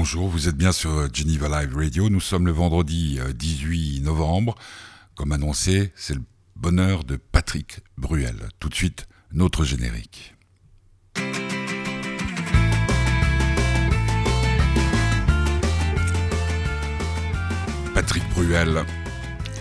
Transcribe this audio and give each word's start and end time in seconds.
Bonjour, 0.00 0.28
vous 0.28 0.46
êtes 0.46 0.56
bien 0.56 0.70
sur 0.70 1.12
Geneva 1.12 1.48
Live 1.48 1.76
Radio. 1.76 2.08
Nous 2.08 2.20
sommes 2.20 2.46
le 2.46 2.52
vendredi 2.52 3.18
18 3.34 4.02
novembre. 4.02 4.54
Comme 5.16 5.32
annoncé, 5.32 5.92
c'est 5.96 6.14
le 6.14 6.22
bonheur 6.54 7.02
de 7.02 7.16
Patrick 7.16 7.80
Bruel. 7.96 8.36
Tout 8.60 8.68
de 8.68 8.76
suite, 8.76 9.08
notre 9.32 9.64
générique. 9.64 10.36
Patrick 17.92 18.22
Bruel, 18.36 18.84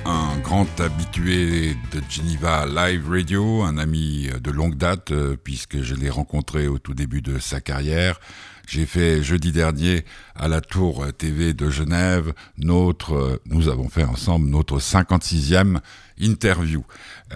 un 0.05 0.37
grand 0.43 0.79
habitué 0.79 1.75
de 1.91 2.01
Geneva 2.07 2.67
Live 2.67 3.09
Radio, 3.09 3.63
un 3.63 3.79
ami 3.79 4.29
de 4.39 4.51
longue 4.51 4.75
date, 4.75 5.09
euh, 5.09 5.35
puisque 5.35 5.81
je 5.81 5.95
l'ai 5.95 6.11
rencontré 6.11 6.67
au 6.67 6.77
tout 6.77 6.93
début 6.93 7.23
de 7.23 7.39
sa 7.39 7.59
carrière. 7.59 8.19
J'ai 8.67 8.85
fait 8.85 9.23
jeudi 9.23 9.53
dernier 9.53 10.03
à 10.35 10.49
la 10.49 10.59
Tour 10.59 11.05
TV 11.17 11.53
de 11.53 11.69
Genève 11.69 12.33
notre, 12.57 13.13
euh, 13.13 13.41
nous 13.45 13.69
avons 13.69 13.87
fait 13.87 14.03
ensemble 14.03 14.49
notre 14.49 14.79
56e 14.79 15.79
interview. 16.19 16.83
Euh, 17.31 17.35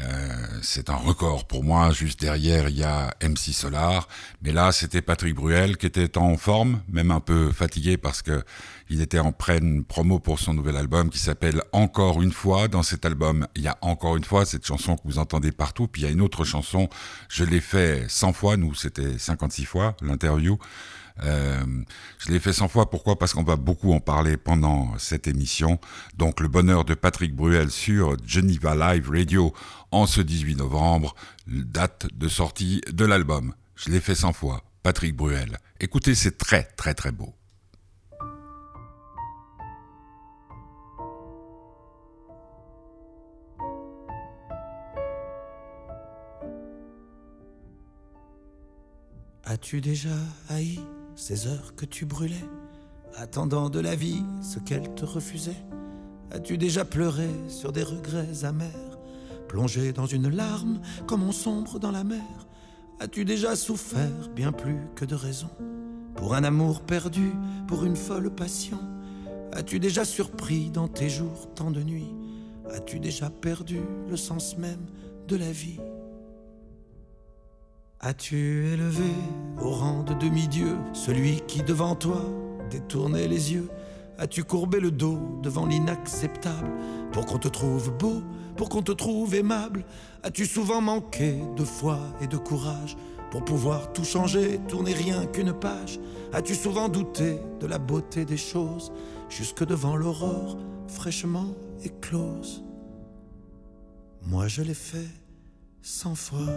c'est 0.61 0.89
un 0.89 0.95
record 0.95 1.47
pour 1.47 1.63
moi. 1.63 1.91
Juste 1.91 2.19
derrière, 2.19 2.67
il 2.67 2.79
y 2.79 2.83
a 2.83 3.13
MC 3.21 3.53
Solar, 3.53 4.09
mais 4.41 4.51
là, 4.51 4.73
c'était 4.73 5.01
Patrick 5.01 5.33
Bruel 5.35 5.77
qui 5.77 5.85
était 5.85 6.17
en 6.17 6.35
forme, 6.35 6.81
même 6.89 7.11
un 7.11 7.21
peu 7.21 7.53
fatigué 7.53 7.95
parce 7.95 8.21
que 8.21 8.43
il 8.89 8.99
était 8.99 9.19
en 9.19 9.31
pleine 9.31 9.85
promo 9.85 10.19
pour 10.19 10.37
son 10.37 10.53
nouvel 10.53 10.75
album 10.75 11.09
qui 11.09 11.19
s'appelle 11.19 11.61
Encore 11.71 12.21
une 12.21 12.33
fois. 12.33 12.67
Dans 12.67 12.83
cet 12.83 13.05
album, 13.05 13.47
il 13.55 13.61
y 13.61 13.69
a 13.69 13.77
encore 13.79 14.17
une 14.17 14.25
fois 14.25 14.43
cette 14.43 14.65
chanson 14.65 14.97
que 14.97 15.03
vous 15.05 15.17
entendez 15.17 15.53
partout. 15.53 15.87
Puis 15.87 16.01
il 16.01 16.05
y 16.05 16.07
a 16.09 16.11
une 16.11 16.19
autre 16.19 16.43
chanson, 16.43 16.89
je 17.29 17.45
l'ai 17.45 17.61
fait 17.61 18.03
100 18.09 18.33
fois. 18.33 18.57
Nous, 18.57 18.75
c'était 18.75 19.17
56 19.17 19.63
fois 19.63 19.95
l'interview. 20.01 20.59
Euh, 21.23 21.63
je 22.19 22.31
l'ai 22.31 22.39
fait 22.39 22.53
100 22.53 22.67
fois. 22.67 22.89
Pourquoi? 22.89 23.17
Parce 23.17 23.33
qu'on 23.33 23.43
va 23.43 23.55
beaucoup 23.55 23.93
en 23.93 23.99
parler 23.99 24.37
pendant 24.37 24.97
cette 24.97 25.27
émission. 25.27 25.79
Donc 26.17 26.39
le 26.39 26.47
bonheur 26.47 26.85
de 26.85 26.93
Patrick 26.93 27.35
Bruel 27.35 27.69
sur 27.69 28.15
Geneva 28.25 28.75
Live 28.75 29.09
Radio 29.09 29.53
en 29.91 30.05
ce 30.05 30.21
18 30.21 30.55
novembre, 30.55 31.15
date 31.47 32.07
de 32.13 32.27
sortie 32.27 32.81
de 32.91 33.05
l'album. 33.05 33.53
Je 33.75 33.89
l'ai 33.89 33.99
fait 33.99 34.15
100 34.15 34.33
fois. 34.33 34.63
Patrick 34.83 35.15
Bruel. 35.15 35.57
Écoutez, 35.79 36.15
c'est 36.15 36.37
très 36.37 36.63
très 36.63 36.93
très 36.93 37.11
beau. 37.11 37.33
As-tu 49.43 49.81
déjà 49.81 50.15
haï 50.49 50.79
ces 51.15 51.47
heures 51.47 51.75
que 51.75 51.85
tu 51.85 52.05
brûlais, 52.05 52.45
attendant 53.15 53.69
de 53.69 53.79
la 53.79 53.95
vie 53.95 54.23
ce 54.41 54.59
qu'elle 54.59 54.93
te 54.95 55.05
refusait. 55.05 55.63
As-tu 56.31 56.57
déjà 56.57 56.85
pleuré 56.85 57.29
sur 57.49 57.71
des 57.71 57.83
regrets 57.83 58.45
amers, 58.45 58.99
plongé 59.47 59.91
dans 59.91 60.05
une 60.05 60.29
larme 60.29 60.81
comme 61.07 61.23
on 61.23 61.31
sombre 61.31 61.79
dans 61.79 61.91
la 61.91 62.03
mer? 62.03 62.47
As-tu 62.99 63.25
déjà 63.25 63.55
souffert 63.55 64.29
bien 64.35 64.51
plus 64.51 64.79
que 64.95 65.05
de 65.05 65.15
raison 65.15 65.49
pour 66.15 66.35
un 66.35 66.43
amour 66.43 66.81
perdu, 66.81 67.33
pour 67.67 67.83
une 67.83 67.95
folle 67.95 68.29
passion? 68.29 68.79
As-tu 69.53 69.79
déjà 69.79 70.05
surpris 70.05 70.69
dans 70.69 70.87
tes 70.87 71.09
jours 71.09 71.53
tant 71.55 71.71
de 71.71 71.81
nuits? 71.81 72.13
As-tu 72.69 72.99
déjà 72.99 73.29
perdu 73.29 73.81
le 74.09 74.15
sens 74.15 74.57
même 74.57 74.85
de 75.27 75.35
la 75.35 75.51
vie? 75.51 75.79
As-tu 78.03 78.65
élevé 78.73 79.13
au 79.61 79.69
rang 79.69 80.01
de 80.01 80.15
demi-dieu 80.15 80.75
celui 80.91 81.39
qui 81.41 81.61
devant 81.61 81.93
toi 81.93 82.25
détournait 82.71 83.27
les 83.27 83.53
yeux? 83.53 83.69
As-tu 84.17 84.43
courbé 84.43 84.79
le 84.79 84.89
dos 84.89 85.19
devant 85.43 85.67
l'inacceptable 85.67 86.71
pour 87.11 87.27
qu'on 87.27 87.37
te 87.37 87.47
trouve 87.47 87.95
beau, 87.95 88.23
pour 88.57 88.69
qu'on 88.69 88.81
te 88.81 88.91
trouve 88.91 89.35
aimable? 89.35 89.85
As-tu 90.23 90.47
souvent 90.47 90.81
manqué 90.81 91.43
de 91.55 91.63
foi 91.63 91.99
et 92.21 92.25
de 92.25 92.37
courage 92.37 92.97
pour 93.29 93.45
pouvoir 93.45 93.93
tout 93.93 94.03
changer, 94.03 94.59
tourner 94.67 94.93
rien 94.93 95.27
qu'une 95.27 95.53
page? 95.53 95.99
As-tu 96.33 96.55
souvent 96.55 96.89
douté 96.89 97.37
de 97.59 97.67
la 97.67 97.77
beauté 97.77 98.25
des 98.25 98.35
choses 98.35 98.91
jusque 99.29 99.63
devant 99.63 99.95
l'aurore 99.95 100.57
fraîchement 100.87 101.53
éclose? 101.83 102.63
Moi 104.23 104.47
je 104.47 104.63
l'ai 104.63 104.73
fait 104.73 105.09
cent 105.83 106.15
fois. 106.15 106.47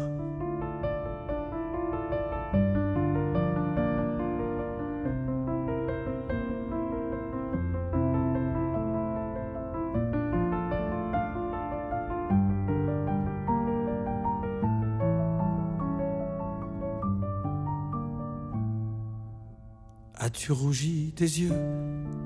As-tu 20.45 20.53
rougi 20.53 21.13
tes 21.17 21.25
yeux 21.25 21.55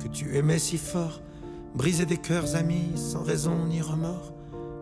que 0.03 0.09
tu 0.09 0.37
aimais 0.37 0.59
si 0.59 0.77
fort, 0.77 1.21
brisé 1.77 2.05
des 2.05 2.17
cœurs 2.17 2.57
amis 2.57 2.91
sans 2.97 3.23
raison 3.23 3.67
ni 3.67 3.81
remords. 3.81 4.33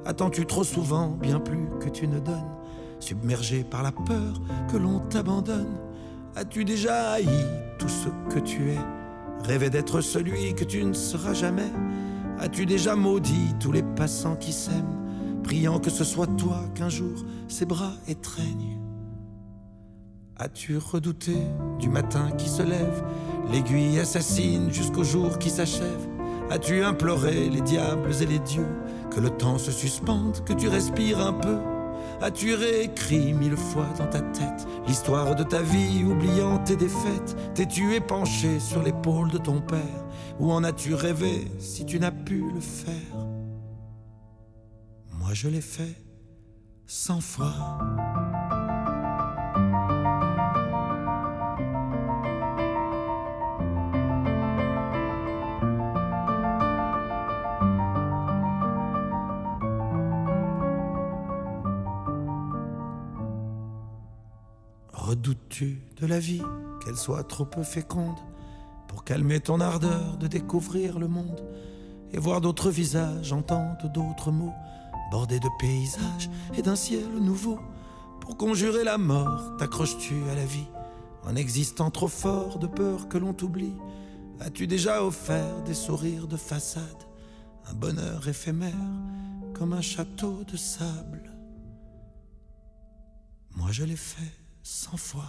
Attends-tu 0.06 0.46
trop 0.46 0.64
souvent 0.64 1.08
bien 1.10 1.38
plus 1.38 1.68
que 1.78 1.90
tu 1.90 2.08
ne 2.08 2.18
donnes, 2.18 2.56
submergé 2.98 3.62
par 3.62 3.82
la 3.82 3.92
peur 3.92 4.40
que 4.72 4.78
l'on 4.78 5.00
t'abandonne? 5.00 5.76
As-tu 6.34 6.64
déjà 6.64 7.10
haï 7.12 7.28
tout 7.78 7.90
ce 7.90 8.08
que 8.34 8.40
tu 8.40 8.70
es, 8.70 8.78
rêvé 9.44 9.68
d'être 9.68 10.00
celui 10.00 10.54
que 10.54 10.64
tu 10.64 10.82
ne 10.82 10.94
seras 10.94 11.34
jamais? 11.34 11.70
As-tu 12.38 12.64
déjà 12.64 12.96
maudit 12.96 13.54
tous 13.60 13.70
les 13.70 13.82
passants 13.82 14.36
qui 14.36 14.52
s'aiment, 14.54 15.42
priant 15.44 15.78
que 15.78 15.90
ce 15.90 16.04
soit 16.04 16.38
toi 16.38 16.64
qu'un 16.74 16.88
jour 16.88 17.26
ses 17.48 17.66
bras 17.66 17.92
étreignent? 18.08 18.80
As-tu 20.38 20.76
redouté 20.76 21.34
du 21.78 21.88
matin 21.88 22.30
qui 22.32 22.48
se 22.48 22.62
lève, 22.62 23.02
l'aiguille 23.50 23.98
assassine 23.98 24.72
jusqu'au 24.72 25.04
jour 25.04 25.38
qui 25.38 25.50
s'achève. 25.50 26.08
As-tu 26.50 26.82
imploré 26.82 27.48
les 27.48 27.60
diables 27.60 28.14
et 28.22 28.26
les 28.26 28.38
dieux 28.38 28.76
que 29.10 29.20
le 29.20 29.30
temps 29.30 29.58
se 29.58 29.72
suspende, 29.72 30.44
que 30.44 30.52
tu 30.52 30.68
respires 30.68 31.20
un 31.20 31.32
peu? 31.32 31.58
As-tu 32.22 32.54
réécrit 32.54 33.34
mille 33.34 33.56
fois 33.56 33.88
dans 33.98 34.06
ta 34.06 34.20
tête 34.20 34.66
l'histoire 34.86 35.34
de 35.34 35.42
ta 35.42 35.60
vie, 35.60 36.02
oubliant 36.04 36.58
tes 36.58 36.76
défaites? 36.76 37.36
T'es-tu 37.54 37.94
épanché 37.94 38.58
sur 38.58 38.82
l'épaule 38.82 39.30
de 39.30 39.38
ton 39.38 39.60
père? 39.60 40.06
Ou 40.38 40.50
en 40.52 40.64
as-tu 40.64 40.94
rêvé 40.94 41.50
si 41.58 41.84
tu 41.84 41.98
n'as 41.98 42.12
pu 42.12 42.44
le 42.54 42.60
faire? 42.60 43.26
Moi 45.18 45.34
je 45.34 45.48
l'ai 45.48 45.60
fait 45.60 46.02
cent 46.86 47.20
fois. 47.20 47.52
Redoutes-tu 65.26 65.80
de 66.00 66.06
la 66.06 66.20
vie 66.20 66.42
qu'elle 66.84 66.94
soit 66.94 67.24
trop 67.24 67.44
peu 67.44 67.64
féconde 67.64 68.20
pour 68.86 69.02
calmer 69.02 69.40
ton 69.40 69.58
ardeur 69.58 70.16
de 70.18 70.28
découvrir 70.28 71.00
le 71.00 71.08
monde 71.08 71.44
et 72.12 72.18
voir 72.18 72.40
d'autres 72.40 72.70
visages, 72.70 73.32
entendre 73.32 73.90
d'autres 73.92 74.30
mots, 74.30 74.54
bordés 75.10 75.40
de 75.40 75.48
paysages 75.58 76.30
et 76.56 76.62
d'un 76.62 76.76
ciel 76.76 77.08
nouveau? 77.20 77.58
Pour 78.20 78.36
conjurer 78.36 78.84
la 78.84 78.98
mort, 78.98 79.56
t'accroches-tu 79.56 80.14
à 80.30 80.36
la 80.36 80.44
vie 80.44 80.68
en 81.24 81.34
existant 81.34 81.90
trop 81.90 82.06
fort 82.06 82.60
de 82.60 82.68
peur 82.68 83.08
que 83.08 83.18
l'on 83.18 83.32
t'oublie? 83.32 83.74
As-tu 84.38 84.68
déjà 84.68 85.02
offert 85.02 85.60
des 85.64 85.74
sourires 85.74 86.28
de 86.28 86.36
façade, 86.36 87.02
un 87.68 87.74
bonheur 87.74 88.28
éphémère 88.28 88.74
comme 89.54 89.72
un 89.72 89.82
château 89.82 90.44
de 90.44 90.56
sable? 90.56 91.32
Moi 93.56 93.72
je 93.72 93.82
l'ai 93.82 93.96
fait 93.96 94.45
cent 94.68 94.96
fois. 94.96 95.22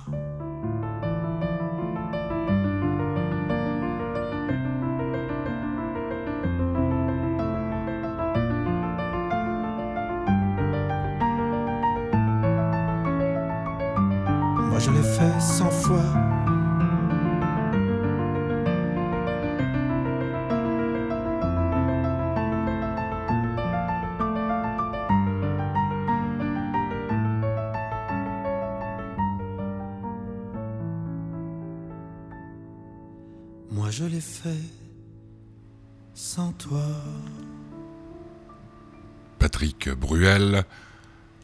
Moi 14.69 14.79
je 14.79 14.89
l'ai 14.89 15.03
fait 15.03 15.39
cent 15.39 15.69
fois. 15.69 16.36
Patrick 39.39 39.89
Bruel, 39.89 40.63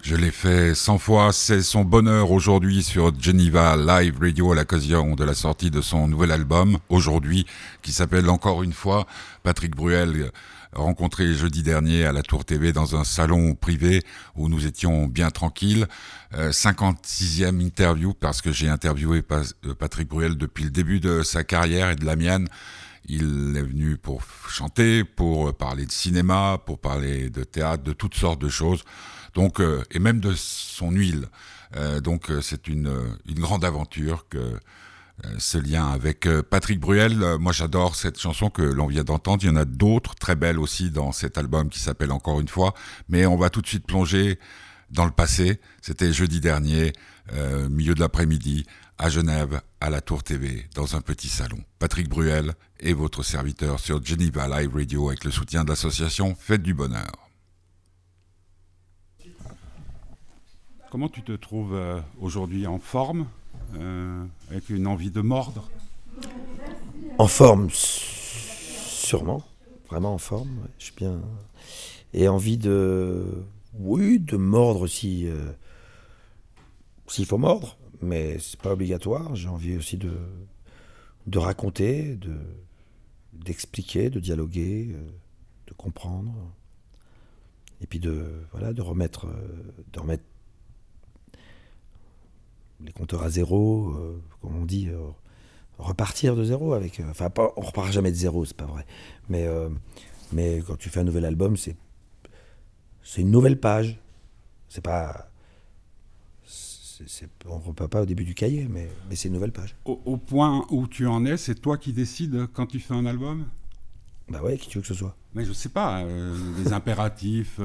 je 0.03 0.15
l'ai 0.15 0.29
fait 0.29 0.75
100 0.75 0.99
fois, 0.99 1.33
c'est 1.33 1.63
son 1.63 1.83
bonheur 1.83 2.29
aujourd'hui 2.29 2.83
sur 2.83 3.11
Geneva 3.19 3.75
Live 3.75 4.19
Radio 4.21 4.51
à 4.51 4.55
l'occasion 4.55 5.15
de 5.15 5.23
la 5.23 5.33
sortie 5.33 5.71
de 5.71 5.81
son 5.81 6.07
nouvel 6.07 6.31
album, 6.31 6.77
aujourd'hui, 6.89 7.47
qui 7.81 7.91
s'appelle 7.91 8.29
encore 8.29 8.61
une 8.61 8.73
fois 8.73 9.07
Patrick 9.41 9.75
Bruel, 9.75 10.29
rencontré 10.73 11.33
jeudi 11.33 11.63
dernier 11.63 12.05
à 12.05 12.11
la 12.11 12.21
Tour 12.21 12.45
TV 12.45 12.71
dans 12.71 12.95
un 12.95 13.03
salon 13.03 13.55
privé 13.55 14.03
où 14.35 14.47
nous 14.47 14.67
étions 14.67 15.07
bien 15.07 15.31
tranquilles. 15.31 15.87
56e 16.35 17.43
euh, 17.45 17.59
interview 17.61 18.13
parce 18.13 18.43
que 18.43 18.51
j'ai 18.51 18.69
interviewé 18.69 19.23
euh, 19.31 19.73
Patrick 19.73 20.07
Bruel 20.07 20.37
depuis 20.37 20.65
le 20.65 20.71
début 20.71 20.99
de 20.99 21.23
sa 21.23 21.43
carrière 21.43 21.89
et 21.89 21.95
de 21.95 22.05
la 22.05 22.15
mienne. 22.15 22.47
Il 23.05 23.55
est 23.57 23.61
venu 23.61 23.97
pour 23.97 24.23
chanter, 24.49 25.03
pour 25.03 25.53
parler 25.55 25.85
de 25.85 25.91
cinéma, 25.91 26.57
pour 26.65 26.79
parler 26.79 27.29
de 27.29 27.43
théâtre, 27.43 27.83
de 27.83 27.93
toutes 27.93 28.15
sortes 28.15 28.39
de 28.39 28.49
choses 28.49 28.83
donc 29.33 29.59
euh, 29.59 29.83
et 29.91 29.99
même 29.99 30.19
de 30.19 30.33
son 30.35 30.91
huile. 30.91 31.27
Euh, 31.75 31.99
donc 31.99 32.29
euh, 32.29 32.41
c'est 32.41 32.67
une, 32.67 32.91
une 33.27 33.39
grande 33.39 33.65
aventure 33.65 34.27
que 34.29 34.59
ce 35.37 35.59
lien 35.59 35.87
avec 35.87 36.27
Patrick 36.49 36.79
Bruel. 36.79 37.37
Moi, 37.39 37.51
j'adore 37.53 37.95
cette 37.95 38.19
chanson 38.19 38.49
que 38.49 38.63
l'on 38.63 38.87
vient 38.87 39.03
d'entendre. 39.03 39.43
Il 39.43 39.45
y 39.45 39.49
en 39.49 39.55
a 39.55 39.63
d'autres 39.63 40.15
très 40.15 40.35
belles 40.35 40.57
aussi 40.57 40.89
dans 40.89 41.11
cet 41.11 41.37
album 41.37 41.69
qui 41.69 41.79
s'appelle 41.79 42.11
Encore 42.11 42.41
une 42.41 42.47
fois. 42.47 42.73
Mais 43.09 43.27
on 43.27 43.37
va 43.37 43.51
tout 43.51 43.61
de 43.61 43.67
suite 43.67 43.85
plonger 43.85 44.39
dans 44.89 45.05
le 45.05 45.11
passé. 45.11 45.61
C'était 45.81 46.11
jeudi 46.11 46.41
dernier, 46.41 46.93
milieu 47.69 47.93
de 47.93 47.99
l'après-midi, 47.99 48.65
à 48.97 49.09
Genève, 49.09 49.61
à 49.81 49.89
la 49.89 50.01
Tour 50.01 50.23
TV, 50.23 50.65
dans 50.75 50.95
un 50.95 51.01
petit 51.01 51.27
salon. 51.27 51.59
Patrick 51.79 52.09
Bruel 52.09 52.53
et 52.79 52.93
votre 52.93 53.23
serviteur 53.23 53.79
sur 53.79 54.03
Geneva 54.03 54.47
Live 54.47 54.73
Radio 54.73 55.09
avec 55.09 55.23
le 55.23 55.31
soutien 55.31 55.63
de 55.63 55.69
l'association 55.69 56.35
Fête 56.35 56.61
du 56.61 56.73
Bonheur. 56.73 57.11
Comment 60.91 61.09
tu 61.09 61.23
te 61.23 61.31
trouves 61.31 61.73
euh, 61.73 61.99
aujourd'hui 62.21 62.67
en 62.67 62.77
forme, 62.77 63.27
euh, 63.75 64.23
avec 64.51 64.69
une 64.69 64.85
envie 64.85 65.11
de 65.11 65.21
mordre? 65.21 65.69
En 67.17 67.27
forme, 67.27 67.69
sûrement, 67.71 69.43
vraiment 69.89 70.13
en 70.13 70.19
forme. 70.19 70.67
je 70.77 70.85
suis 70.85 70.95
bien. 70.95 71.19
Et 72.13 72.27
envie 72.27 72.57
de, 72.57 73.25
oui, 73.73 74.19
de 74.19 74.37
mordre 74.37 74.87
si 74.87 75.27
euh, 75.27 75.51
s'il 77.07 77.25
faut 77.25 77.37
mordre, 77.37 77.77
mais 78.03 78.37
c'est 78.39 78.59
pas 78.59 78.73
obligatoire. 78.73 79.35
J'ai 79.35 79.49
envie 79.49 79.77
aussi 79.77 79.97
de 79.97 80.13
de 81.27 81.39
raconter, 81.39 82.15
de 82.15 82.35
d'expliquer, 83.33 84.09
de 84.09 84.19
dialoguer, 84.19 84.95
de 85.67 85.73
comprendre, 85.73 86.33
et 87.81 87.87
puis 87.87 87.99
de 87.99 88.25
voilà, 88.51 88.73
de 88.73 88.81
remettre, 88.81 89.27
de 89.93 89.99
remettre 89.99 90.23
les 92.85 92.91
compteurs 92.91 93.23
à 93.23 93.29
zéro, 93.29 93.91
euh, 93.91 94.21
comme 94.41 94.55
on 94.55 94.65
dit, 94.65 94.89
euh, 94.89 94.97
repartir 95.77 96.35
de 96.35 96.43
zéro 96.43 96.73
avec. 96.73 96.99
Euh, 96.99 97.09
enfin, 97.09 97.29
pas, 97.29 97.53
on 97.57 97.61
repart 97.61 97.91
jamais 97.91 98.11
de 98.11 98.15
zéro, 98.15 98.45
c'est 98.45 98.57
pas 98.57 98.65
vrai. 98.65 98.85
Mais, 99.29 99.47
mais 100.31 100.61
quand 100.65 100.77
tu 100.77 100.89
fais 100.89 100.99
un 100.99 101.03
nouvel 101.03 101.25
album, 101.25 101.57
c'est 101.57 101.75
c'est 103.03 103.21
une 103.21 103.31
nouvelle 103.31 103.59
page. 103.59 103.99
C'est 104.69 104.83
pas. 104.83 105.29
On 107.47 107.59
ne 107.59 107.63
repart 107.63 107.89
pas 107.89 108.01
au 108.01 108.05
début 108.05 108.23
du 108.23 108.33
cahier, 108.33 108.67
mais, 108.69 108.89
mais 109.09 109.15
c'est 109.15 109.27
une 109.27 109.33
nouvelle 109.33 109.51
page. 109.51 109.75
Au, 109.85 110.17
point 110.17 110.65
où 110.69 110.87
tu 110.87 111.07
en 111.07 111.25
es, 111.25 111.37
c'est 111.37 111.55
toi 111.55 111.77
qui 111.77 111.93
décides 111.93 112.47
quand 112.53 112.65
tu 112.65 112.79
fais 112.79 112.93
un 112.93 113.05
album? 113.05 113.45
Bah 114.29 114.41
ouais, 114.41 114.57
qui 114.57 114.69
tu 114.69 114.77
veux 114.77 114.81
que 114.81 114.87
ce 114.87 114.93
soit 114.93 115.15
Mais 115.35 115.45
je 115.45 115.53
sais 115.53 115.69
pas, 115.69 116.03
les 116.57 116.73
impératifs. 116.73 117.59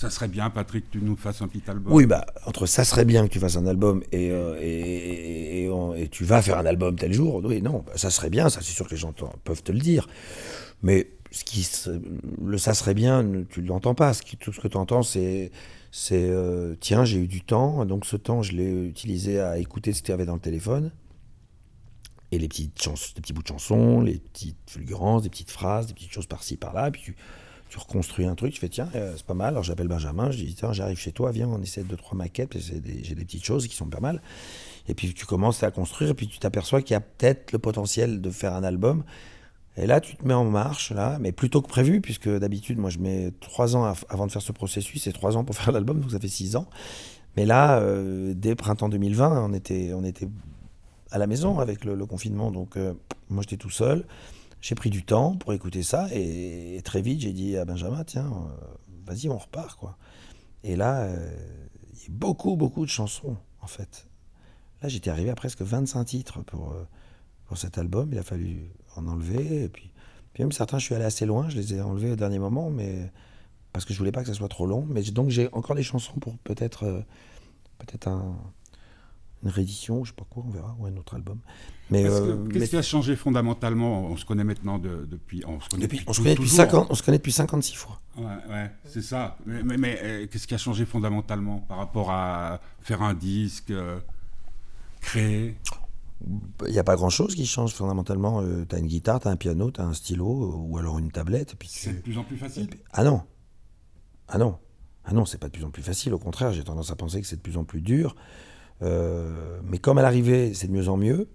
Ça 0.00 0.08
serait 0.08 0.28
bien, 0.28 0.48
Patrick, 0.48 0.86
que 0.86 0.98
tu 0.98 1.04
nous 1.04 1.14
fasses 1.14 1.42
un 1.42 1.48
petit 1.48 1.68
album. 1.68 1.92
Oui, 1.92 2.06
bah, 2.06 2.24
entre 2.46 2.64
ça 2.64 2.84
serait 2.84 3.04
bien 3.04 3.28
que 3.28 3.32
tu 3.32 3.38
fasses 3.38 3.58
un 3.58 3.66
album 3.66 4.02
et, 4.12 4.30
euh, 4.30 4.56
et, 4.58 5.66
et, 5.66 6.08
tu 6.08 6.24
vas 6.24 6.40
faire 6.40 6.56
un 6.56 6.64
album 6.64 6.96
tel 6.96 7.12
jour, 7.12 7.42
oui, 7.44 7.60
non, 7.60 7.84
bah, 7.86 7.92
ça 7.96 8.08
serait 8.08 8.30
bien, 8.30 8.48
ça 8.48 8.60
c'est 8.62 8.72
sûr 8.72 8.86
que 8.86 8.92
les 8.92 8.96
gens 8.96 9.12
peuvent 9.44 9.62
te 9.62 9.72
le 9.72 9.78
dire. 9.78 10.08
Mais 10.82 11.10
ce 11.30 11.44
qui, 11.44 11.68
le 12.42 12.56
ça 12.56 12.72
serait 12.72 12.94
bien, 12.94 13.22
tu 13.50 13.60
ne 13.60 13.68
l'entends 13.68 13.94
pas. 13.94 14.14
Ce 14.14 14.22
qui, 14.22 14.38
tout 14.38 14.54
ce 14.54 14.60
que 14.60 14.68
tu 14.68 14.78
entends, 14.78 15.02
c'est, 15.02 15.50
c'est 15.92 16.30
euh, 16.30 16.76
tiens, 16.78 17.04
j'ai 17.04 17.18
eu 17.18 17.26
du 17.26 17.42
temps, 17.42 17.84
donc 17.84 18.06
ce 18.06 18.16
temps, 18.16 18.42
je 18.42 18.52
l'ai 18.52 18.88
utilisé 18.88 19.40
à 19.40 19.58
écouter 19.58 19.92
ce 19.92 20.02
que 20.02 20.06
tu 20.06 20.12
avais 20.12 20.26
dans 20.26 20.34
le 20.34 20.40
téléphone. 20.40 20.92
Et 22.32 22.38
les 22.38 22.46
petites 22.46 22.74
petits 23.16 23.32
bouts 23.32 23.42
de 23.42 23.48
chansons, 23.48 24.00
les 24.00 24.18
petites 24.18 24.70
fulgurances, 24.70 25.22
des 25.22 25.30
petites 25.30 25.50
phrases, 25.50 25.88
des 25.88 25.94
petites 25.94 26.12
choses 26.12 26.26
par-ci, 26.26 26.56
par-là. 26.56 26.88
Et 26.88 26.90
puis 26.92 27.02
tu 27.02 27.16
tu 27.70 27.78
reconstruis 27.78 28.26
un 28.26 28.34
truc, 28.34 28.52
tu 28.52 28.60
fais 28.60 28.68
tiens, 28.68 28.90
euh, 28.96 29.14
c'est 29.16 29.24
pas 29.24 29.34
mal. 29.34 29.50
Alors 29.50 29.62
j'appelle 29.62 29.88
Benjamin, 29.88 30.30
je 30.32 30.44
dis 30.44 30.54
tiens, 30.54 30.72
j'arrive 30.72 30.98
chez 30.98 31.12
toi, 31.12 31.30
viens, 31.30 31.48
on 31.48 31.62
essaie 31.62 31.84
deux, 31.84 31.96
trois 31.96 32.18
maquettes, 32.18 32.58
j'ai 32.58 32.80
des, 32.80 33.24
petites 33.24 33.44
choses 33.44 33.66
qui 33.68 33.76
sont 33.76 33.86
pas 33.86 34.00
mal. 34.00 34.20
Et 34.88 34.94
puis 34.94 35.14
tu 35.14 35.24
commences 35.24 35.62
à 35.62 35.70
construire, 35.70 36.10
et 36.10 36.14
puis 36.14 36.26
tu 36.26 36.40
t'aperçois 36.40 36.82
qu'il 36.82 36.94
y 36.94 36.96
a 36.96 37.00
peut-être 37.00 37.52
le 37.52 37.60
potentiel 37.60 38.20
de 38.20 38.30
faire 38.30 38.54
un 38.54 38.64
album. 38.64 39.04
Et 39.80 39.86
là, 39.86 40.00
tu 40.00 40.14
te 40.14 40.26
mets 40.26 40.34
en 40.34 40.44
marche, 40.44 40.92
là, 40.92 41.18
mais 41.20 41.32
plutôt 41.32 41.62
que 41.62 41.68
prévu, 41.68 42.02
puisque 42.02 42.28
d'habitude, 42.28 42.78
moi, 42.78 42.90
je 42.90 42.98
mets 42.98 43.32
trois 43.40 43.76
ans 43.76 43.92
avant 44.10 44.26
de 44.26 44.32
faire 44.32 44.42
ce 44.42 44.52
processus, 44.52 45.06
et 45.06 45.12
trois 45.12 45.36
ans 45.36 45.44
pour 45.44 45.54
faire 45.56 45.72
l'album, 45.72 46.00
donc 46.00 46.10
ça 46.10 46.20
fait 46.20 46.28
six 46.28 46.54
ans. 46.54 46.66
Mais 47.36 47.46
là, 47.46 47.80
euh, 47.80 48.34
dès 48.36 48.54
printemps 48.54 48.90
2020, 48.90 49.44
on 49.44 49.54
était, 49.54 49.92
on 49.94 50.04
était 50.04 50.28
à 51.10 51.18
la 51.18 51.26
maison 51.26 51.58
avec 51.58 51.84
le, 51.84 52.06
confinement, 52.06 52.50
donc 52.50 52.76
euh, 52.76 52.92
moi, 53.30 53.42
j'étais 53.42 53.56
tout 53.56 53.70
seul. 53.70 54.04
J'ai 54.60 54.74
pris 54.74 54.90
du 54.90 55.02
temps 55.02 55.36
pour 55.36 55.54
écouter 55.54 55.82
ça 55.82 56.08
et, 56.12 56.80
très 56.84 57.00
vite 57.00 57.20
j'ai 57.20 57.32
dit 57.32 57.56
à 57.56 57.64
Benjamin 57.64 58.04
tiens 58.04 58.30
euh, 58.30 58.76
vas-y 59.06 59.30
on 59.30 59.38
repart 59.38 59.78
quoi. 59.78 59.96
Et 60.64 60.76
là 60.76 61.04
euh, 61.04 61.32
il 61.94 62.02
y 62.02 62.06
a 62.06 62.10
beaucoup 62.10 62.56
beaucoup 62.56 62.84
de 62.84 62.90
chansons 62.90 63.38
en 63.62 63.66
fait. 63.66 64.06
Là 64.82 64.90
j'étais 64.90 65.08
arrivé 65.08 65.30
à 65.30 65.34
presque 65.34 65.62
25 65.62 66.04
titres 66.04 66.42
pour 66.42 66.74
pour 67.46 67.56
cet 67.56 67.78
album. 67.78 68.10
Il 68.12 68.18
a 68.18 68.22
fallu 68.22 68.70
en 68.96 69.06
enlever 69.06 69.64
et 69.64 69.68
puis, 69.68 69.90
puis 70.32 70.42
même 70.42 70.52
certains 70.52 70.78
je 70.78 70.84
suis 70.86 70.94
allé 70.94 71.04
assez 71.04 71.26
loin. 71.26 71.48
Je 71.48 71.56
les 71.56 71.74
ai 71.74 71.80
enlevés 71.80 72.12
au 72.12 72.16
dernier 72.16 72.38
moment 72.38 72.70
mais 72.70 73.10
parce 73.72 73.84
que 73.84 73.92
je 73.92 73.98
voulais 73.98 74.12
pas 74.12 74.22
que 74.22 74.28
ça 74.28 74.34
soit 74.34 74.48
trop 74.48 74.66
long. 74.66 74.86
Mais 74.88 75.02
donc 75.02 75.30
j'ai 75.30 75.48
encore 75.52 75.76
des 75.76 75.82
chansons 75.82 76.18
pour 76.20 76.36
peut-être 76.38 77.04
peut-être 77.78 78.08
un 78.08 78.36
une 79.42 79.50
réédition, 79.50 80.04
je 80.04 80.10
sais 80.10 80.16
pas 80.16 80.26
quoi, 80.28 80.44
on 80.46 80.50
verra, 80.50 80.76
ou 80.78 80.86
un 80.86 80.96
autre 80.96 81.14
album. 81.14 81.38
Mais 81.90 82.04
euh, 82.04 82.46
qu'est-ce 82.48 82.70
qui 82.70 82.76
a 82.76 82.82
changé 82.82 83.16
fondamentalement? 83.16 84.06
On 84.06 84.16
se 84.16 84.24
connaît 84.24 84.44
maintenant 84.44 84.78
depuis, 84.78 85.42
on 85.46 85.60
se 85.60 85.68
connaît 85.68 85.84
depuis, 85.84 86.02
on 86.06 86.12
se 86.12 86.20
connaît 86.20 86.34
depuis 86.34 86.48
50, 86.48 86.88
on 86.90 86.94
se 86.94 87.02
connaît 87.02 87.18
depuis 87.18 87.32
56 87.32 87.74
fois. 87.74 88.00
Ouais, 88.16 88.24
ouais 88.48 88.70
c'est 88.84 89.02
ça. 89.02 89.36
Mais, 89.46 89.76
mais, 89.78 89.98
euh, 90.02 90.26
qu'est-ce 90.26 90.46
qui 90.46 90.54
a 90.54 90.58
changé 90.58 90.84
fondamentalement 90.84 91.58
par 91.58 91.78
rapport 91.78 92.10
à 92.10 92.60
faire 92.82 93.02
un 93.02 93.14
disque, 93.14 93.70
euh, 93.70 93.98
créer? 95.00 95.56
Il 96.66 96.72
n'y 96.72 96.78
a 96.78 96.84
pas 96.84 96.96
grand-chose 96.96 97.34
qui 97.34 97.46
change 97.46 97.72
fondamentalement. 97.72 98.42
tu 98.68 98.74
as 98.74 98.78
une 98.78 98.86
guitare, 98.86 99.20
tu 99.20 99.28
as 99.28 99.30
un 99.30 99.36
piano, 99.36 99.70
tu 99.70 99.80
as 99.80 99.84
un 99.84 99.94
stylo 99.94 100.66
ou 100.68 100.78
alors 100.78 100.98
une 100.98 101.10
tablette. 101.10 101.54
C'est 101.66 101.94
de 101.94 102.00
plus 102.00 102.18
en 102.18 102.24
plus 102.24 102.36
facile. 102.36 102.68
Ah 102.92 103.04
non. 103.04 103.22
Ah 104.28 104.38
non. 104.38 104.58
Ah 105.04 105.12
non, 105.12 105.24
c'est 105.24 105.38
pas 105.38 105.48
de 105.48 105.52
plus 105.52 105.64
en 105.64 105.70
plus 105.70 105.82
facile. 105.82 106.14
Au 106.14 106.18
contraire, 106.18 106.52
j'ai 106.52 106.62
tendance 106.62 106.90
à 106.90 106.96
penser 106.96 107.20
que 107.20 107.26
c'est 107.26 107.36
de 107.36 107.40
plus 107.40 107.56
en 107.56 107.64
plus 107.64 107.80
dur. 107.80 108.14
Euh, 108.82 109.60
mais 109.64 109.78
comme 109.78 109.98
à 109.98 110.02
l'arrivée, 110.02 110.54
c'est 110.54 110.68
de 110.68 110.72
mieux 110.72 110.88
en 110.88 110.96
mieux, 110.96 111.28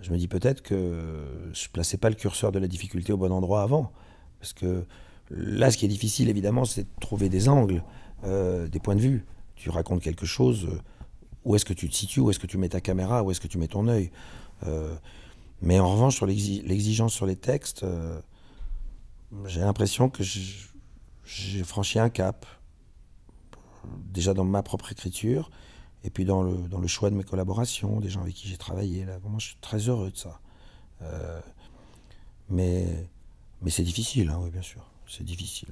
je 0.00 0.10
me 0.12 0.16
dis 0.16 0.28
peut-être 0.28 0.62
que 0.62 1.50
je 1.52 1.68
plaçais 1.68 1.96
pas 1.96 2.08
le 2.08 2.14
curseur 2.14 2.52
de 2.52 2.58
la 2.58 2.68
difficulté 2.68 3.12
au 3.12 3.16
bon 3.16 3.32
endroit 3.32 3.62
avant. 3.62 3.92
Parce 4.40 4.52
que 4.52 4.84
là, 5.30 5.70
ce 5.70 5.76
qui 5.76 5.84
est 5.84 5.88
difficile, 5.88 6.28
évidemment, 6.28 6.64
c'est 6.64 6.84
de 6.84 7.00
trouver 7.00 7.28
des 7.28 7.48
angles, 7.48 7.82
euh, 8.24 8.68
des 8.68 8.78
points 8.78 8.96
de 8.96 9.00
vue. 9.00 9.26
Tu 9.56 9.70
racontes 9.70 10.02
quelque 10.02 10.26
chose, 10.26 10.66
euh, 10.66 10.78
où 11.44 11.54
est-ce 11.54 11.64
que 11.64 11.72
tu 11.72 11.88
te 11.88 11.94
situes, 11.94 12.20
où 12.20 12.30
est-ce 12.30 12.38
que 12.38 12.46
tu 12.46 12.58
mets 12.58 12.68
ta 12.68 12.80
caméra, 12.80 13.22
où 13.22 13.30
est-ce 13.30 13.40
que 13.40 13.48
tu 13.48 13.58
mets 13.58 13.68
ton 13.68 13.88
œil? 13.88 14.10
mais 15.62 15.78
en 15.78 15.92
revanche, 15.92 16.16
sur 16.16 16.26
l'exigence 16.26 17.12
sur 17.12 17.26
les 17.26 17.36
textes, 17.36 17.84
j'ai 19.46 19.60
l'impression 19.60 20.08
que 20.08 20.22
j'ai 20.24 21.62
franchi 21.64 21.98
un 21.98 22.10
cap. 22.10 22.44
Déjà 24.12 24.34
dans 24.34 24.44
ma 24.44 24.62
propre 24.62 24.92
écriture, 24.92 25.50
et 26.04 26.10
puis 26.10 26.24
dans 26.24 26.42
le, 26.42 26.86
choix 26.86 27.10
de 27.10 27.14
mes 27.14 27.24
collaborations, 27.24 28.00
des 28.00 28.08
gens 28.08 28.22
avec 28.22 28.34
qui 28.34 28.48
j'ai 28.48 28.56
travaillé, 28.56 29.04
là, 29.04 29.18
je 29.38 29.44
suis 29.44 29.56
très 29.60 29.88
heureux 29.88 30.10
de 30.10 30.16
ça. 30.16 30.40
Euh, 31.02 31.40
mais 32.50 33.08
mais 33.62 33.70
c'est 33.70 33.82
difficile, 33.82 34.30
hein, 34.30 34.38
oui, 34.40 34.50
bien 34.50 34.62
sûr, 34.62 34.84
c'est 35.08 35.24
difficile. 35.24 35.68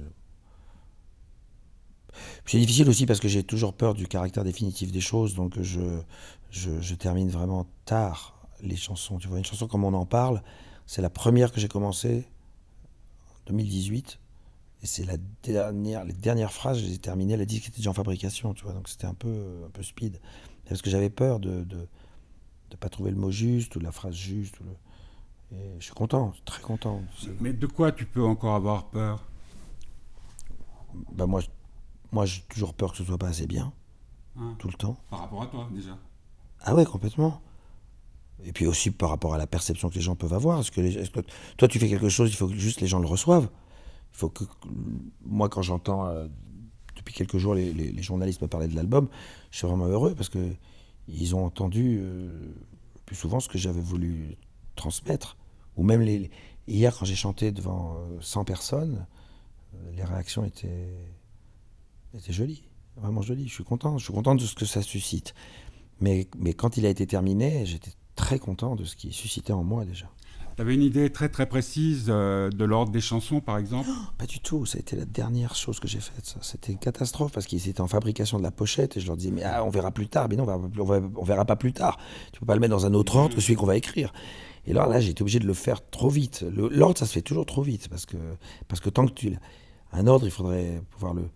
C'est 2.45 2.59
difficile 2.59 2.89
aussi 2.89 3.05
parce 3.05 3.19
que 3.19 3.27
j'ai 3.27 3.43
toujours 3.43 3.73
peur 3.73 3.93
du 3.93 4.07
caractère 4.07 4.43
définitif 4.43 4.91
des 4.91 5.01
choses, 5.01 5.35
donc 5.35 5.61
je, 5.61 6.01
je, 6.49 6.81
je, 6.81 6.95
termine 6.95 7.29
vraiment 7.29 7.67
tard 7.85 8.47
les 8.61 8.75
chansons. 8.75 9.17
Tu 9.17 9.27
vois, 9.27 9.37
une 9.37 9.45
chanson 9.45 9.67
comme 9.67 9.83
on 9.83 9.93
en 9.93 10.05
parle, 10.05 10.41
c'est 10.85 11.01
la 11.01 11.09
première 11.09 11.51
que 11.51 11.59
j'ai 11.59 11.67
commencée 11.67 12.25
en 13.29 13.47
2018. 13.47 14.19
Et 14.83 14.85
c'est 14.85 15.05
la 15.05 15.17
dernière, 15.41 16.05
les 16.05 16.13
dernières 16.13 16.53
phrases, 16.53 16.79
je 16.79 16.85
les 16.85 16.93
ai 16.93 16.97
terminées, 16.99 17.35
la 17.35 17.45
disque 17.45 17.67
était 17.67 17.77
déjà 17.77 17.89
en 17.89 17.93
fabrication, 17.93 18.53
tu 18.53 18.63
vois, 18.63 18.73
donc 18.73 18.87
c'était 18.87 19.07
un 19.07 19.15
peu, 19.15 19.63
un 19.65 19.69
peu 19.69 19.81
speed. 19.81 20.19
Parce 20.69 20.81
que 20.81 20.89
j'avais 20.89 21.09
peur 21.09 21.39
de 21.39 21.49
ne 21.49 21.63
de, 21.63 21.87
de 22.69 22.75
pas 22.75 22.89
trouver 22.89 23.11
le 23.11 23.17
mot 23.17 23.31
juste, 23.31 23.75
ou 23.75 23.79
la 23.79 23.91
phrase 23.91 24.13
juste. 24.13 24.55
Et 25.51 25.79
je 25.79 25.85
suis 25.85 25.93
content, 25.93 26.33
très 26.45 26.61
content. 26.61 27.01
Mais 27.39 27.53
de 27.53 27.65
quoi 27.67 27.91
tu 27.91 28.05
peux 28.05 28.23
encore 28.23 28.55
avoir 28.55 28.87
peur? 28.87 29.23
Bah 31.13 31.25
moi, 31.25 31.41
moi 32.11 32.25
j'ai 32.25 32.41
toujours 32.49 32.73
peur 32.73 32.91
que 32.91 32.97
ce 32.97 33.03
soit 33.03 33.17
pas 33.17 33.27
assez 33.27 33.47
bien. 33.47 33.73
Hein 34.39 34.55
tout 34.59 34.67
le 34.67 34.73
temps. 34.73 34.97
Par 35.09 35.19
rapport 35.19 35.41
à 35.43 35.47
toi, 35.47 35.69
déjà 35.73 35.97
Ah 36.61 36.75
ouais, 36.75 36.85
complètement. 36.85 37.41
Et 38.43 38.51
puis 38.51 38.67
aussi 38.67 38.91
par 38.91 39.09
rapport 39.09 39.33
à 39.33 39.37
la 39.37 39.47
perception 39.47 39.89
que 39.89 39.95
les 39.95 40.01
gens 40.01 40.15
peuvent 40.15 40.33
avoir. 40.33 40.59
Est-ce 40.59 40.71
que, 40.71 40.81
les, 40.81 41.07
que 41.07 41.21
toi, 41.57 41.67
tu 41.67 41.79
fais 41.79 41.89
quelque 41.89 42.09
chose, 42.09 42.29
il 42.29 42.35
faut 42.35 42.47
que 42.47 42.53
juste 42.53 42.81
les 42.81 42.87
gens 42.87 42.99
le 42.99 43.07
reçoivent? 43.07 43.49
Il 44.13 44.17
faut 44.17 44.29
que. 44.29 44.43
Moi, 45.25 45.49
quand 45.49 45.63
j'entends 45.63 46.05
euh, 46.05 46.27
depuis 46.95 47.13
quelques 47.13 47.37
jours 47.37 47.55
les, 47.55 47.73
les, 47.73 48.03
journalistes 48.03 48.41
me 48.41 48.47
parler 48.47 48.67
de 48.67 48.75
l'album, 48.75 49.09
je 49.49 49.57
suis 49.57 49.67
vraiment 49.67 49.87
heureux 49.87 50.13
parce 50.13 50.29
que 50.29 50.53
ils 51.07 51.35
ont 51.35 51.45
entendu 51.45 51.99
euh, 52.01 52.53
plus 53.05 53.15
souvent 53.15 53.39
ce 53.39 53.49
que 53.49 53.57
j'avais 53.57 53.81
voulu 53.81 54.37
transmettre. 54.75 55.37
Ou 55.77 55.83
même 55.83 56.01
les, 56.01 56.29
hier, 56.67 56.95
quand 56.95 57.05
j'ai 57.05 57.15
chanté 57.15 57.51
devant 57.51 57.97
100 58.19 58.41
euh, 58.41 58.43
personnes, 58.43 59.07
les 59.95 60.03
réactions 60.03 60.43
étaient, 60.43 61.16
étaient 62.15 62.33
jolies, 62.33 62.63
vraiment 62.95 63.21
jolies. 63.21 63.47
Je 63.47 63.53
suis 63.53 63.63
content, 63.63 63.97
je 63.97 64.03
suis 64.05 64.13
content 64.13 64.35
de 64.35 64.41
ce 64.41 64.55
que 64.55 64.65
ça 64.65 64.81
suscite. 64.81 65.33
Mais, 65.99 66.27
mais 66.37 66.53
quand 66.53 66.77
il 66.77 66.85
a 66.85 66.89
été 66.89 67.07
terminé, 67.07 67.65
j'étais 67.65 67.91
très 68.15 68.39
content 68.39 68.75
de 68.75 68.83
ce 68.83 68.95
qui 68.95 69.11
suscitait 69.11 69.53
en 69.53 69.63
moi 69.63 69.85
déjà. 69.85 70.09
Tu 70.57 70.61
avais 70.61 70.73
une 70.73 70.81
idée 70.81 71.11
très 71.11 71.29
très 71.29 71.45
précise 71.45 72.05
euh, 72.09 72.49
de 72.49 72.65
l'ordre 72.65 72.91
des 72.91 72.99
chansons, 72.99 73.41
par 73.41 73.59
exemple? 73.59 73.89
Pas 74.17 74.25
du 74.25 74.39
tout. 74.39 74.65
Ça 74.65 74.77
a 74.77 74.79
été 74.79 74.95
la 74.95 75.05
dernière 75.05 75.53
chose 75.53 75.79
que 75.79 75.87
j'ai 75.87 75.99
faite. 75.99 76.35
C'était 76.41 76.71
une 76.71 76.79
catastrophe 76.79 77.31
parce 77.31 77.45
qu'ils 77.45 77.69
étaient 77.69 77.81
en 77.81 77.87
fabrication 77.87 78.39
de 78.39 78.43
la 78.43 78.49
pochette 78.49 78.97
et 78.97 78.99
je 78.99 79.05
leur 79.05 79.17
disais 79.17 79.29
mais 79.29 79.43
ah, 79.43 79.63
on 79.63 79.69
verra 79.69 79.91
plus 79.91 80.07
tard. 80.07 80.27
Mais 80.29 80.35
non, 80.35 80.45
on 80.45 80.83
verra, 80.83 81.07
on 81.15 81.23
verra, 81.23 81.45
pas 81.45 81.57
plus 81.57 81.73
tard. 81.73 81.99
Tu 82.33 82.39
peux 82.39 82.47
pas 82.47 82.55
le 82.55 82.59
mettre 82.59 82.71
dans 82.71 82.87
un 82.87 82.95
autre 82.95 83.15
ordre 83.17 83.35
que 83.35 83.41
celui 83.41 83.55
qu'on 83.55 83.67
va 83.67 83.77
écrire. 83.77 84.11
Et 84.65 84.71
alors 84.71 84.87
là, 84.87 84.99
j'ai 84.99 85.11
été 85.11 85.21
obligé 85.21 85.37
de 85.37 85.45
le 85.45 85.53
faire 85.53 85.87
trop 85.91 86.09
vite. 86.09 86.43
L'ordre, 86.51 86.97
ça 86.97 87.05
se 87.05 87.13
fait 87.13 87.21
toujours 87.21 87.45
trop 87.45 87.61
vite 87.61 87.87
parce 87.87 88.07
que 88.07 88.17
parce 88.67 88.81
que 88.81 88.89
tant 88.89 89.05
que 89.05 89.13
tu 89.13 89.37
un 89.91 90.07
ordre, 90.07 90.25
il 90.25 90.31
faudrait 90.31 90.81
pouvoir 90.89 91.13
le 91.13 91.29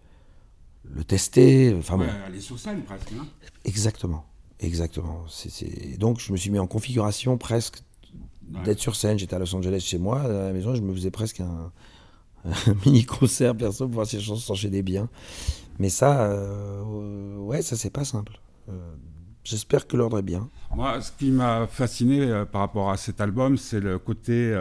le 0.95 1.03
tester. 1.03 1.74
Enfin 1.77 1.98
ouais, 1.98 2.10
aller 2.25 2.41
sur 2.41 2.60
scène 2.60 2.81
presque. 2.83 3.12
Hein 3.13 3.25
Exactement. 3.65 4.25
Exactement. 4.60 5.25
Donc 5.98 6.19
je 6.19 6.31
me 6.31 6.38
suis 6.38 6.51
mis 6.51 6.60
en 6.60 6.67
configuration 6.67 7.38
presque 7.38 7.81
d'être 8.63 8.79
sur 8.79 8.95
scène. 8.95 9.17
J'étais 9.17 9.36
à 9.36 9.39
Los 9.39 9.55
Angeles 9.55 9.79
chez 9.79 9.98
moi, 9.98 10.21
à 10.21 10.27
la 10.27 10.53
maison, 10.53 10.75
je 10.75 10.81
me 10.81 10.93
faisais 10.93 11.12
presque 11.12 11.39
un, 11.39 11.71
mini 12.86 13.05
concert 13.05 13.55
perso 13.55 13.86
pour 13.86 13.95
voir 13.95 14.07
si 14.07 14.17
les 14.17 14.21
chansons 14.21 14.41
s'enchaînaient 14.41 14.83
bien. 14.83 15.10
Mais 15.79 15.89
ça, 15.89 16.25
euh, 16.25 17.38
ouais, 17.38 17.63
ça 17.63 17.75
c'est 17.75 17.89
pas 17.89 18.05
simple. 18.05 18.39
Euh, 18.69 18.93
j'espère 19.43 19.88
que 19.88 19.98
l'ordre 19.98 20.19
est 20.19 20.24
bien. 20.24 20.48
Moi, 20.75 21.01
ce 21.01 21.12
qui 21.12 21.31
m'a 21.31 21.65
fasciné 21.65 22.21
euh, 22.21 22.45
par 22.45 22.62
rapport 22.62 22.91
à 22.91 22.98
cet 22.98 23.19
album, 23.19 23.57
c'est 23.57 23.79
le 23.79 23.98
côté 23.98 24.55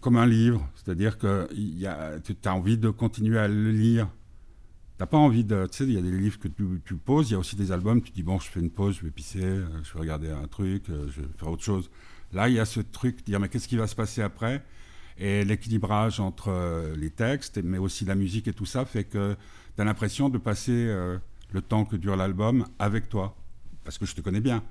comme 0.00 0.16
un 0.16 0.26
livre. 0.26 0.68
C'est-à-dire 0.74 1.16
que 1.16 1.48
tu 1.52 2.34
as 2.44 2.54
envie 2.54 2.76
de 2.76 2.90
continuer 2.90 3.38
à 3.38 3.46
le 3.46 3.70
lire 3.70 4.08
T'as 5.00 5.06
pas 5.06 5.16
envie 5.16 5.44
de. 5.44 5.66
Tu 5.72 5.78
sais, 5.78 5.84
il 5.84 5.94
y 5.94 5.96
a 5.96 6.02
des 6.02 6.10
livres 6.10 6.38
que 6.38 6.46
tu, 6.46 6.94
poses, 6.96 7.30
il 7.30 7.32
y 7.32 7.34
a 7.34 7.38
aussi 7.38 7.56
des 7.56 7.72
albums, 7.72 8.02
tu 8.02 8.12
dis, 8.12 8.22
bon, 8.22 8.38
je 8.38 8.50
fais 8.50 8.60
une 8.60 8.68
pause, 8.68 8.98
je 8.98 9.02
vais 9.02 9.10
pisser, 9.10 9.42
euh, 9.42 9.66
je 9.82 9.94
vais 9.94 10.00
regarder 10.00 10.28
un 10.28 10.46
truc, 10.46 10.90
euh, 10.90 11.08
je 11.08 11.22
vais 11.22 11.28
faire 11.38 11.48
autre 11.48 11.62
chose. 11.62 11.90
Là, 12.34 12.50
il 12.50 12.56
y 12.56 12.60
a 12.60 12.66
ce 12.66 12.80
truc, 12.80 13.24
dire, 13.24 13.40
mais 13.40 13.48
qu'est-ce 13.48 13.66
qui 13.66 13.78
va 13.78 13.86
se 13.86 13.94
passer 13.94 14.20
après? 14.20 14.62
Et 15.16 15.42
l'équilibrage 15.46 16.20
entre 16.20 16.48
euh, 16.48 16.94
les 16.96 17.08
textes, 17.08 17.56
mais 17.64 17.78
aussi 17.78 18.04
la 18.04 18.14
musique 18.14 18.46
et 18.46 18.52
tout 18.52 18.66
ça, 18.66 18.84
fait 18.84 19.04
que 19.04 19.36
tu 19.74 19.80
as 19.80 19.84
l'impression 19.86 20.28
de 20.28 20.36
passer 20.36 20.94
le 21.50 21.62
temps 21.62 21.86
que 21.86 21.96
dure 21.96 22.16
l'album 22.16 22.66
avec 22.78 23.08
toi. 23.08 23.34
Parce 23.84 23.96
que 23.96 24.04
je 24.04 24.14
te 24.14 24.20
connais 24.20 24.42
bien. 24.42 24.62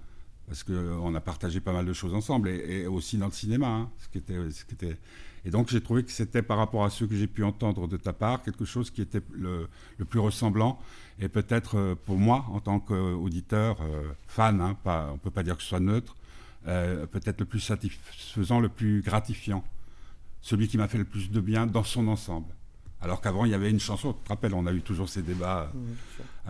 Parce 0.45 0.63
qu'on 0.63 1.15
a 1.15 1.21
partagé 1.21 1.59
pas 1.59 1.73
mal 1.73 1.87
de 1.87 1.93
choses 1.93 2.13
ensemble, 2.13 2.49
et, 2.49 2.85
aussi 2.85 3.17
dans 3.17 3.25
le 3.25 3.31
cinéma, 3.31 3.67
hein, 3.67 3.89
ce 3.97 4.07
qui 4.09 4.19
était. 4.19 4.51
Ce 4.51 4.63
qui 4.63 4.75
était 4.75 4.99
et 5.45 5.51
donc 5.51 5.69
j'ai 5.69 5.81
trouvé 5.81 6.03
que 6.03 6.11
c'était 6.11 6.41
par 6.41 6.57
rapport 6.57 6.83
à 6.83 6.89
ce 6.89 7.05
que 7.05 7.15
j'ai 7.15 7.27
pu 7.27 7.43
entendre 7.43 7.87
de 7.87 7.97
ta 7.97 8.13
part 8.13 8.43
quelque 8.43 8.65
chose 8.65 8.91
qui 8.91 9.01
était 9.01 9.21
le, 9.31 9.67
plus 10.09 10.19
ressemblant 10.19 10.79
et 11.19 11.29
peut-être 11.29 11.77
euh, 11.77 11.95
pour 12.05 12.17
moi 12.17 12.45
en 12.49 12.59
tant 12.59 12.79
qu'auditeur, 12.79 13.77
euh, 13.81 14.03
fan, 14.27 14.61
hein, 14.61 14.77
pas, 14.83 15.07
on 15.09 15.13
ne 15.13 15.17
peut 15.17 15.31
pas 15.31 15.43
dire 15.43 15.57
que 15.57 15.63
ce 15.63 15.69
soit 15.69 15.79
neutre, 15.79 16.15
euh, 16.67 17.05
peut-être 17.05 17.39
le 17.39 17.45
plus 17.45 17.59
satisfaisant, 17.59 18.59
le 18.59 18.69
plus 18.69 19.01
gratifiant, 19.01 19.63
celui 20.41 20.67
qui 20.67 20.77
m'a 20.77 20.87
fait 20.87 20.97
le 20.97 21.05
plus 21.05 21.29
de 21.31 21.41
bien 21.41 21.65
dans 21.67 21.83
son 21.83 22.07
ensemble. 22.07 22.53
Alors 23.01 23.21
qu'avant, 23.21 23.45
il 23.45 23.51
y 23.51 23.53
avait 23.53 23.69
une 23.69 23.79
chanson, 23.79 24.11
tu 24.11 24.23
te 24.23 24.29
rappelles, 24.29 24.53
on 24.53 24.65
a 24.65 24.73
eu 24.73 24.81
toujours 24.81 25.07
ces 25.07 25.21
débats. 25.21 25.71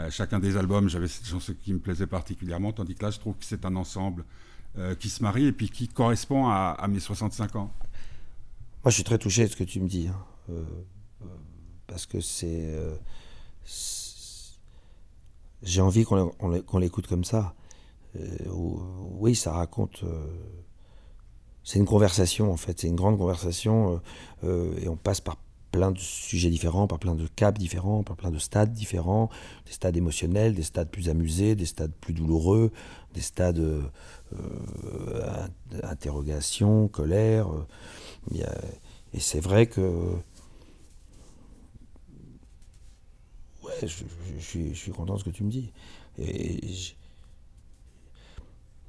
chacun 0.09 0.39
des 0.39 0.57
albums, 0.57 0.89
j'avais 0.89 1.07
cette 1.07 1.27
chanson 1.27 1.53
qui 1.63 1.73
me 1.73 1.77
plaisait 1.77 2.07
particulièrement, 2.07 2.71
tandis 2.71 2.95
que 2.95 3.05
là, 3.05 3.11
je 3.11 3.19
trouve 3.19 3.35
que 3.35 3.45
c'est 3.45 3.65
un 3.65 3.75
ensemble 3.75 4.25
qui 4.99 5.09
se 5.09 5.21
marie 5.21 5.45
et 5.45 5.51
puis 5.51 5.69
qui 5.69 5.87
correspond 5.87 6.47
à, 6.47 6.75
à 6.79 6.87
mes 6.87 6.99
65 6.99 7.55
ans. 7.55 7.71
Moi, 8.83 8.91
je 8.91 8.95
suis 8.95 9.03
très 9.03 9.17
touché 9.17 9.43
de 9.43 9.51
ce 9.51 9.57
que 9.57 9.65
tu 9.65 9.81
me 9.81 9.89
dis. 9.89 10.07
Hein. 10.07 10.23
Euh, 10.49 10.63
euh, 11.21 11.25
parce 11.85 12.05
que 12.05 12.17
euh, 12.17 12.95
c'est. 13.65 14.57
J'ai 15.61 15.81
envie 15.81 16.05
qu'on 16.05 16.79
l'écoute 16.79 17.07
comme 17.07 17.25
ça. 17.25 17.53
oui, 18.15 19.35
ça 19.35 19.51
raconte. 19.51 20.05
c'est 21.65 21.79
une 21.79 21.85
conversation, 21.85 22.53
en 22.53 22.55
fait. 22.55 22.79
C'est 22.79 22.87
une 22.87 22.95
grande 22.95 23.17
conversation. 23.17 24.01
et 24.43 24.87
on 24.87 24.95
passe 24.95 25.19
par 25.19 25.35
plein 25.71 25.91
de 25.91 25.99
sujets 25.99 26.49
différents, 26.49 26.87
par 26.87 26.97
plein 26.97 27.13
de 27.13 27.27
caps 27.27 27.59
différents, 27.59 28.03
par 28.03 28.15
plein 28.15 28.31
de 28.31 28.39
stades 28.39 28.71
différents, 28.71 29.29
des 29.65 29.73
stades 29.73 29.97
émotionnels, 29.97 30.53
des 30.53 30.63
stades 30.63 30.89
plus 30.89 31.09
amusés, 31.09 31.55
des 31.55 31.65
stades 31.65 31.91
plus 31.99 32.13
douloureux, 32.13 32.71
des 33.13 33.21
stades 33.21 33.59
euh, 33.59 35.47
interrogation, 35.83 36.87
colère 36.87 37.49
et 38.31 39.19
c'est 39.19 39.39
vrai 39.39 39.67
que. 39.67 39.81
Ouais, 43.63 43.71
je, 43.81 44.73
suis 44.73 44.91
content 44.91 45.15
de 45.15 45.19
ce 45.19 45.23
que 45.23 45.29
tu 45.29 45.43
me 45.43 45.49
dis. 45.49 45.71
Et 46.17 46.59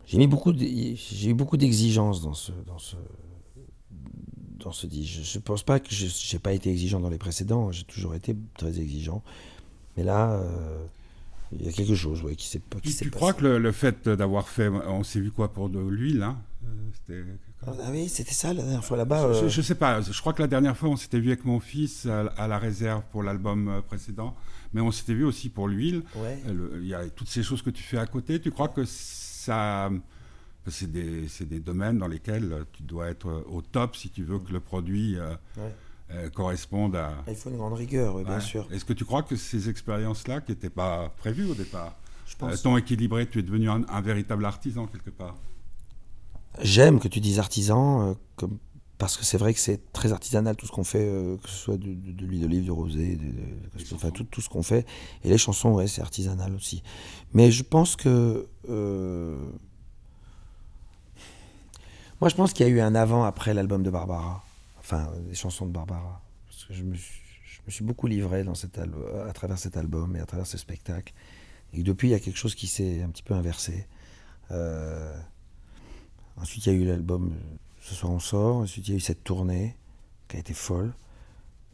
j'ai 0.06 0.18
mis 0.18 0.26
beaucoup, 0.26 0.52
j'ai 0.56 1.28
eu 1.28 1.34
beaucoup 1.34 1.56
d'exigences 1.56 2.22
dans 2.22 2.34
ce, 2.34 2.52
dans 2.66 2.78
ce, 2.78 2.96
dans 4.58 4.72
ce 4.72 4.86
dit. 4.86 5.06
Je 5.06 5.38
ne 5.38 5.42
pense 5.42 5.62
pas 5.62 5.80
que 5.80 5.94
je 5.94 6.06
n'ai 6.06 6.40
pas 6.40 6.52
été 6.52 6.70
exigeant 6.70 7.00
dans 7.00 7.10
les 7.10 7.18
précédents. 7.18 7.72
J'ai 7.72 7.84
toujours 7.84 8.14
été 8.14 8.36
très 8.56 8.80
exigeant. 8.80 9.22
Mais 9.96 10.04
là, 10.04 10.32
euh, 10.32 10.84
il 11.52 11.64
y 11.64 11.68
a 11.68 11.72
quelque 11.72 11.94
chose 11.94 12.22
qui 12.36 12.46
s'est 12.46 12.60
pas. 12.60 12.78
Tu, 12.80 13.10
crois 13.10 13.32
que 13.32 13.44
le, 13.44 13.72
fait 13.72 14.08
d'avoir 14.08 14.48
fait, 14.48 14.68
on 14.68 15.04
s'est 15.04 15.20
vu 15.20 15.30
quoi 15.30 15.52
pour 15.52 15.68
de 15.68 15.80
l'huile, 15.80 16.22
hein 16.22 16.40
euh, 17.10 17.24
ah 17.66 17.72
oui, 17.90 18.08
c'était 18.08 18.32
ça 18.32 18.54
la 18.54 18.62
dernière 18.62 18.84
fois 18.84 18.96
là-bas. 18.96 19.32
Je, 19.34 19.44
euh. 19.44 19.62
sais 19.62 19.74
pas. 19.74 20.00
Je 20.00 20.18
crois 20.18 20.32
que 20.32 20.40
la 20.40 20.48
dernière 20.48 20.76
fois, 20.76 20.88
on 20.88 20.96
s'était 20.96 21.20
vu 21.20 21.28
avec 21.28 21.44
mon 21.44 21.60
fils 21.60 22.06
à, 22.06 22.48
la 22.48 22.58
réserve 22.58 23.02
pour 23.12 23.22
l'album 23.22 23.68
euh, 23.68 23.80
précédent, 23.82 24.34
mais 24.72 24.80
on 24.80 24.90
s'était 24.90 25.14
vu 25.14 25.24
aussi 25.24 25.50
pour 25.50 25.68
l'huile. 25.68 26.02
Il 26.46 26.86
y 26.86 26.94
a 26.94 27.08
toutes 27.10 27.28
ces 27.28 27.42
choses 27.42 27.62
que 27.62 27.70
tu 27.70 27.82
fais 27.82 27.98
à 27.98 28.06
côté. 28.06 28.40
Tu 28.40 28.50
crois 28.50 28.68
que 28.68 28.84
ça, 28.86 29.90
c'est 30.66 30.90
des, 30.90 31.26
des, 31.40 31.60
domaines 31.60 31.98
dans 31.98 32.08
lesquels 32.08 32.64
tu 32.72 32.82
dois 32.82 33.08
être 33.08 33.44
au 33.50 33.60
top 33.60 33.94
si 33.96 34.08
tu 34.08 34.24
veux 34.24 34.38
que 34.38 34.52
le 34.52 34.60
produit 34.60 35.18
corresponde 36.34 36.96
à. 36.96 37.12
Il 37.28 37.36
faut 37.36 37.50
une 37.50 37.58
grande 37.58 37.74
rigueur, 37.74 38.24
bien 38.24 38.40
sûr. 38.40 38.66
Est-ce 38.70 38.86
que 38.86 38.94
tu 38.94 39.04
crois 39.04 39.22
que 39.22 39.36
ces 39.36 39.68
expériences-là, 39.68 40.40
qui 40.40 40.52
n'étaient 40.52 40.70
pas 40.70 41.12
prévues 41.18 41.50
au 41.50 41.54
départ, 41.54 41.94
t'ont 42.62 42.78
équilibré 42.78 43.26
Tu 43.26 43.40
es 43.40 43.42
devenu 43.42 43.68
un 43.68 44.00
véritable 44.00 44.46
artisan 44.46 44.86
quelque 44.86 45.10
part? 45.10 45.36
J'aime 46.60 46.98
que 46.98 47.08
tu 47.08 47.20
dises 47.20 47.38
artisan, 47.38 48.10
euh, 48.10 48.14
comme, 48.36 48.58
parce 48.98 49.16
que 49.16 49.24
c'est 49.24 49.38
vrai 49.38 49.54
que 49.54 49.60
c'est 49.60 49.92
très 49.92 50.12
artisanal 50.12 50.56
tout 50.56 50.66
ce 50.66 50.72
qu'on 50.72 50.84
fait, 50.84 51.06
euh, 51.06 51.36
que 51.38 51.48
ce 51.48 51.54
soit 51.54 51.76
de, 51.78 51.88
l'huile 51.88 52.40
d'olive, 52.40 52.64
du 52.64 52.70
rosé, 52.70 53.18
enfin 53.94 54.10
tout, 54.10 54.24
tout, 54.24 54.40
ce 54.40 54.48
qu'on 54.48 54.62
fait. 54.62 54.86
Et 55.24 55.28
les 55.28 55.38
chansons, 55.38 55.72
ouais, 55.72 55.86
c'est 55.86 56.02
artisanal 56.02 56.54
aussi. 56.54 56.82
Mais 57.32 57.50
je 57.50 57.62
pense 57.62 57.96
que. 57.96 58.48
Euh, 58.68 59.38
moi, 62.20 62.28
je 62.28 62.34
pense 62.34 62.52
qu'il 62.52 62.66
y 62.66 62.68
a 62.68 62.72
eu 62.72 62.80
un 62.80 62.94
avant-après 62.94 63.54
l'album 63.54 63.82
de 63.82 63.90
Barbara. 63.90 64.44
Enfin, 64.78 65.10
les 65.28 65.34
chansons 65.34 65.64
de 65.64 65.72
Barbara. 65.72 66.20
Parce 66.46 66.64
que 66.66 66.74
je 66.74 66.82
me 66.82 66.94
suis, 66.94 67.22
je 67.46 67.60
me 67.66 67.70
suis 67.70 67.84
beaucoup 67.84 68.06
livré 68.06 68.44
dans 68.44 68.54
cet 68.54 68.78
à 68.78 69.32
travers 69.32 69.58
cet 69.58 69.78
album 69.78 70.16
et 70.16 70.20
à 70.20 70.26
travers 70.26 70.46
ce 70.46 70.58
spectacle. 70.58 71.14
Et 71.72 71.82
depuis, 71.82 72.08
il 72.08 72.10
y 72.10 72.14
a 72.14 72.20
quelque 72.20 72.36
chose 72.36 72.54
qui 72.54 72.66
s'est 72.66 73.02
un 73.02 73.08
petit 73.08 73.22
peu 73.22 73.34
inversé. 73.34 73.86
Euh, 74.50 75.16
Ensuite, 76.40 76.66
il 76.66 76.72
y 76.72 76.76
a 76.76 76.78
eu 76.78 76.84
l'album 76.84 77.34
Ce 77.80 77.94
soir 77.94 78.12
on 78.12 78.18
sort. 78.18 78.56
Ensuite, 78.56 78.88
il 78.88 78.90
y 78.92 78.94
a 78.94 78.96
eu 78.96 79.00
cette 79.00 79.24
tournée 79.24 79.76
qui 80.28 80.36
a 80.36 80.40
été 80.40 80.54
folle. 80.54 80.92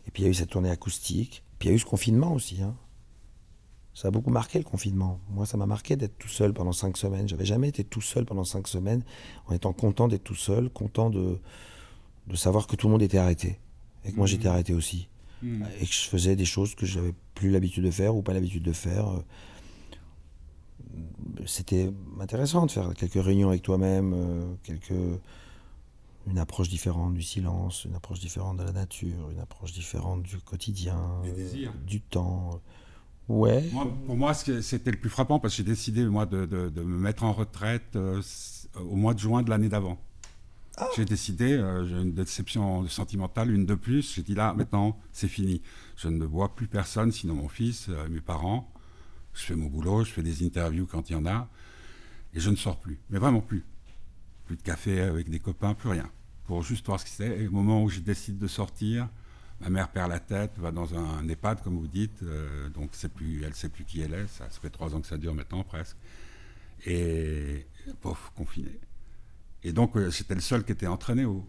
Et 0.07 0.11
puis, 0.11 0.23
il 0.23 0.27
y 0.27 0.29
a 0.29 0.31
eu 0.31 0.35
cette 0.35 0.51
tournée 0.51 0.71
acoustique. 0.71 1.43
Puis, 1.59 1.69
il 1.69 1.73
y 1.73 1.75
a 1.75 1.77
eu 1.77 1.79
ce 1.79 1.85
confinement 1.85 2.33
aussi. 2.33 2.63
Hein. 2.63 2.75
Ça 3.95 4.09
a 4.09 4.11
beaucoup 4.11 4.31
marqué 4.31 4.59
le 4.59 4.65
confinement. 4.65 5.21
Moi, 5.31 5.47
ça 5.47 5.57
m'a 5.57 5.67
marqué 5.67 5.97
d'être 5.97 6.19
tout 6.19 6.29
seul 6.29 6.53
pendant 6.53 6.73
cinq 6.73 6.97
semaines. 6.97 7.29
J'avais 7.29 7.47
jamais 7.47 7.69
été 7.69 7.83
tout 7.83 8.03
seul 8.03 8.27
pendant 8.27 8.45
cinq 8.45 8.69
semaines 8.69 9.03
en 9.47 9.55
étant 9.55 9.73
content 9.73 10.07
d'être 10.07 10.25
tout 10.25 10.35
seul, 10.35 10.69
content 10.69 11.11
de, 11.11 11.39
de 12.27 12.37
savoir 12.37 12.67
que 12.67 12.77
tout 12.77 12.89
le 12.89 12.93
monde 12.93 13.03
était 13.03 13.19
arrêté. 13.19 13.59
Et 14.05 14.13
que 14.13 14.17
moi, 14.17 14.27
j'étais 14.27 14.49
mmh. 14.49 14.53
arrêté 14.53 14.75
aussi. 14.75 15.09
Mmh. 15.43 15.65
Et 15.81 15.87
que 15.87 15.93
je 15.93 16.09
faisais 16.09 16.37
des 16.37 16.45
choses 16.45 16.75
que 16.75 16.87
j'avais 16.87 17.15
plus 17.35 17.51
l'habitude 17.51 17.85
de 17.85 17.91
faire 17.91 18.15
ou 18.15 18.23
pas 18.23 18.35
l'habitude 18.35 18.63
de 18.63 18.73
faire 18.73 19.07
c'était 21.47 21.93
intéressant 22.21 22.67
de 22.67 22.71
faire 22.71 22.95
quelques 22.95 23.23
réunions 23.23 23.49
avec 23.49 23.63
toi-même, 23.63 24.13
euh, 24.15 24.55
quelques 24.63 25.21
une 26.29 26.39
approche 26.39 26.69
différente 26.69 27.15
du 27.15 27.23
silence, 27.23 27.85
une 27.85 27.95
approche 27.95 28.19
différente 28.19 28.57
de 28.57 28.65
la 28.65 28.73
nature, 28.73 29.31
une 29.31 29.39
approche 29.39 29.73
différente 29.73 30.25
du 30.25 30.39
quotidien, 30.39 30.99
du 31.87 32.01
temps. 32.01 32.61
Ouais. 33.29 33.65
pour 34.07 34.17
moi, 34.17 34.35
c'était 34.35 34.91
le 34.91 34.99
plus 34.99 35.09
frappant 35.11 35.39
parce 35.39 35.55
que 35.55 35.59
j'ai 35.59 35.69
décidé, 35.69 36.05
moi, 36.05 36.27
de, 36.27 36.45
de, 36.47 36.83
me 36.83 36.99
mettre 36.99 37.23
en 37.23 37.33
retraite 37.33 37.97
au 37.97 38.97
mois 38.97 39.15
de 39.15 39.21
juin 39.21 39.43
de 39.43 39.51
l'année 39.51 39.69
d'avant. 39.69 39.99
Ah. 40.79 40.89
J'ai 40.95 41.07
décidé, 41.07 41.55
euh, 41.55 41.87
j'ai 41.87 41.97
une 41.97 42.13
déception 42.13 42.87
sentimentale, 42.89 43.51
une 43.51 43.65
de 43.65 43.75
plus. 43.75 44.15
J'ai 44.15 44.23
dit 44.23 44.35
là, 44.35 44.53
maintenant, 44.53 44.99
c'est 45.13 45.29
fini. 45.29 45.63
Je 45.97 46.09
ne 46.09 46.25
vois 46.25 46.55
plus 46.55 46.67
personne, 46.67 47.13
sinon 47.13 47.35
mon 47.35 47.49
fils, 47.49 47.87
euh, 47.89 48.09
mes 48.11 48.21
parents. 48.21 48.71
Je 49.37 49.43
fais 49.43 49.55
mon 49.55 49.67
boulot, 49.67 50.03
je 50.03 50.11
fais 50.11 50.23
des 50.23 50.45
interviews 50.45 50.87
quand 50.87 51.11
il 51.11 51.13
y 51.13 51.17
en 51.17 51.27
a. 51.27 51.49
Et 52.35 52.41
je 52.41 52.51
ne 52.51 52.57
sors 52.57 52.79
plus. 52.79 52.99
Mais 53.11 53.19
vraiment 53.19 53.41
plus. 53.41 53.65
Plus 54.47 54.57
de 54.57 54.63
café 54.63 55.01
avec 55.01 55.29
des 55.29 55.41
copains, 55.41 55.75
plus 55.75 55.91
rien. 55.91 56.11
Pour 56.47 56.63
juste 56.63 56.87
voir 56.87 56.99
ce 56.99 57.05
que 57.05 57.11
c'est. 57.11 57.43
Et 57.43 57.47
au 57.47 57.51
moment 57.51 57.83
où 57.83 57.89
je 57.91 58.01
décide 58.01 58.39
de 58.39 58.47
sortir, 58.47 59.09
ma 59.61 59.69
mère 59.69 59.89
perd 59.89 60.11
la 60.11 60.21
tête, 60.21 60.53
va 60.59 60.73
dans 60.73 60.95
un, 60.95 61.29
EHPAD, 61.29 61.63
comme 61.63 61.77
vous 61.77 61.87
dites. 61.87 62.23
Euh, 62.23 62.69
donc 62.71 62.91
plus, 63.15 63.43
elle 63.43 63.51
ne 63.51 63.55
sait 63.55 63.69
plus 63.69 63.85
qui 63.85 64.01
elle 64.01 64.15
est. 64.15 64.27
Ça, 64.29 64.49
ça 64.51 64.61
fait 64.61 64.71
trois 64.71 64.95
ans 64.95 65.01
que 65.01 65.07
ça 65.07 65.19
dure 65.19 65.35
maintenant, 65.35 65.65
presque. 65.65 65.97
Et, 66.87 67.67
pauvre, 68.01 68.33
confiné. 68.35 68.79
Et 69.63 69.73
donc, 69.73 69.97
euh, 69.97 70.11
j'étais 70.11 70.35
le 70.35 70.41
seul 70.41 70.65
qui 70.65 70.73
était 70.73 70.87
entraîné 70.87 71.25
au, 71.25 71.45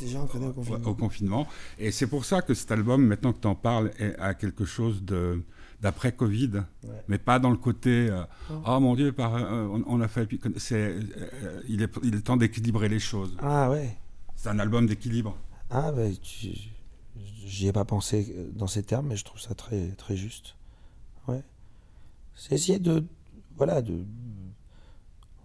déjà 0.00 0.20
entraîné 0.20 0.46
au 0.46 0.94
confinement. 0.94 1.48
Et 1.78 1.90
c'est 1.90 2.06
pour 2.06 2.24
ça 2.24 2.42
que 2.42 2.54
cet 2.54 2.70
album, 2.70 3.04
maintenant 3.04 3.32
que 3.32 3.40
tu 3.40 3.48
en 3.48 3.54
parles, 3.54 3.90
a 4.18 4.34
quelque 4.34 4.64
chose 4.64 5.02
de 5.02 5.42
d'après 5.82 6.12
Covid, 6.12 6.62
mais 7.08 7.18
pas 7.18 7.38
dans 7.38 7.50
le 7.50 7.56
côté 7.56 8.08
euh, 8.08 8.24
oh. 8.66 8.80
mon 8.80 8.94
Dieu, 8.94 9.12
par, 9.12 9.34
euh, 9.34 9.68
on, 9.86 10.00
a 10.00 10.08
fait. 10.08 10.28
C'est, 10.56 10.96
il, 11.68 11.82
est, 11.82 11.90
il 12.02 12.14
est 12.14 12.20
temps 12.22 12.36
d'équilibrer 12.36 12.88
les 12.88 13.00
choses. 13.00 13.36
Ah 13.40 13.70
ouais. 13.70 13.96
C'est 14.36 14.48
un 14.48 14.58
album 14.58 14.86
d'équilibre. 14.86 15.36
Ah 15.70 15.92
ben, 15.92 16.14
j'y 17.44 17.66
ai 17.66 17.72
pas 17.72 17.84
pensé 17.84 18.34
dans 18.54 18.66
ces 18.66 18.82
termes, 18.82 19.08
mais 19.08 19.16
je 19.16 19.24
trouve 19.24 19.40
ça 19.40 19.54
très 19.54 19.88
très 19.98 20.16
juste. 20.16 20.56
Ouais. 21.28 21.42
C'est 22.34 22.54
essayer 22.54 22.78
de 22.78 23.04
voilà 23.56 23.82
de. 23.82 24.04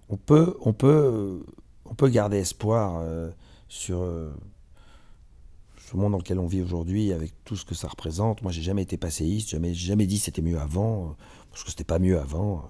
On 0.10 0.18
peut 0.18 0.56
on 0.62 0.72
peut 0.72 1.44
on 1.90 1.96
peut 1.96 2.10
garder 2.10 2.38
espoir 2.38 3.00
euh, 3.02 3.30
sur 3.68 4.02
euh, 4.02 4.32
ce 5.90 5.98
monde 5.98 6.12
dans 6.12 6.18
lequel 6.18 6.40
on 6.40 6.48
vit 6.48 6.62
aujourd'hui, 6.62 7.14
avec 7.14 7.34
tout 7.44 7.56
ce 7.56 7.66
que 7.66 7.76
ça 7.76 7.88
représente. 7.88 8.42
Moi, 8.42 8.52
j'ai 8.52 8.62
jamais 8.62 8.84
été 8.84 8.98
passéiste, 8.98 9.50
jamais, 9.50 9.74
jamais 9.74 10.06
dit 10.06 10.18
c'était 10.18 10.42
mieux 10.42 10.60
avant, 10.60 11.06
euh, 11.06 11.14
parce 11.52 11.64
que 11.64 11.70
c'était 11.70 11.84
pas 11.84 12.00
mieux 12.00 12.20
avant. 12.20 12.70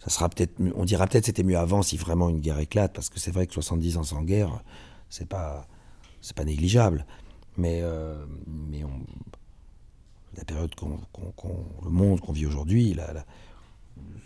Ça 0.00 0.10
sera 0.10 0.28
peut-être, 0.28 0.54
on 0.74 0.84
dira 0.84 1.06
peut-être 1.06 1.26
c'était 1.26 1.44
mieux 1.44 1.58
avant 1.58 1.82
si 1.82 1.96
vraiment 1.96 2.28
une 2.28 2.40
guerre 2.40 2.58
éclate, 2.58 2.92
parce 2.92 3.08
que 3.08 3.20
c'est 3.20 3.30
vrai 3.30 3.46
que 3.46 3.54
70 3.54 3.96
ans 3.98 4.02
sans 4.02 4.22
guerre, 4.22 4.62
c'est 5.08 5.28
pas, 5.28 5.66
c'est 6.20 6.36
pas 6.36 6.44
négligeable. 6.44 7.06
Mais, 7.56 7.82
mais 8.46 8.82
on, 8.82 8.90
la 10.36 10.44
période 10.44 10.74
qu'on, 10.74 10.98
le 11.84 11.90
monde 11.90 12.20
qu'on 12.20 12.32
vit 12.32 12.46
aujourd'hui, 12.46 12.96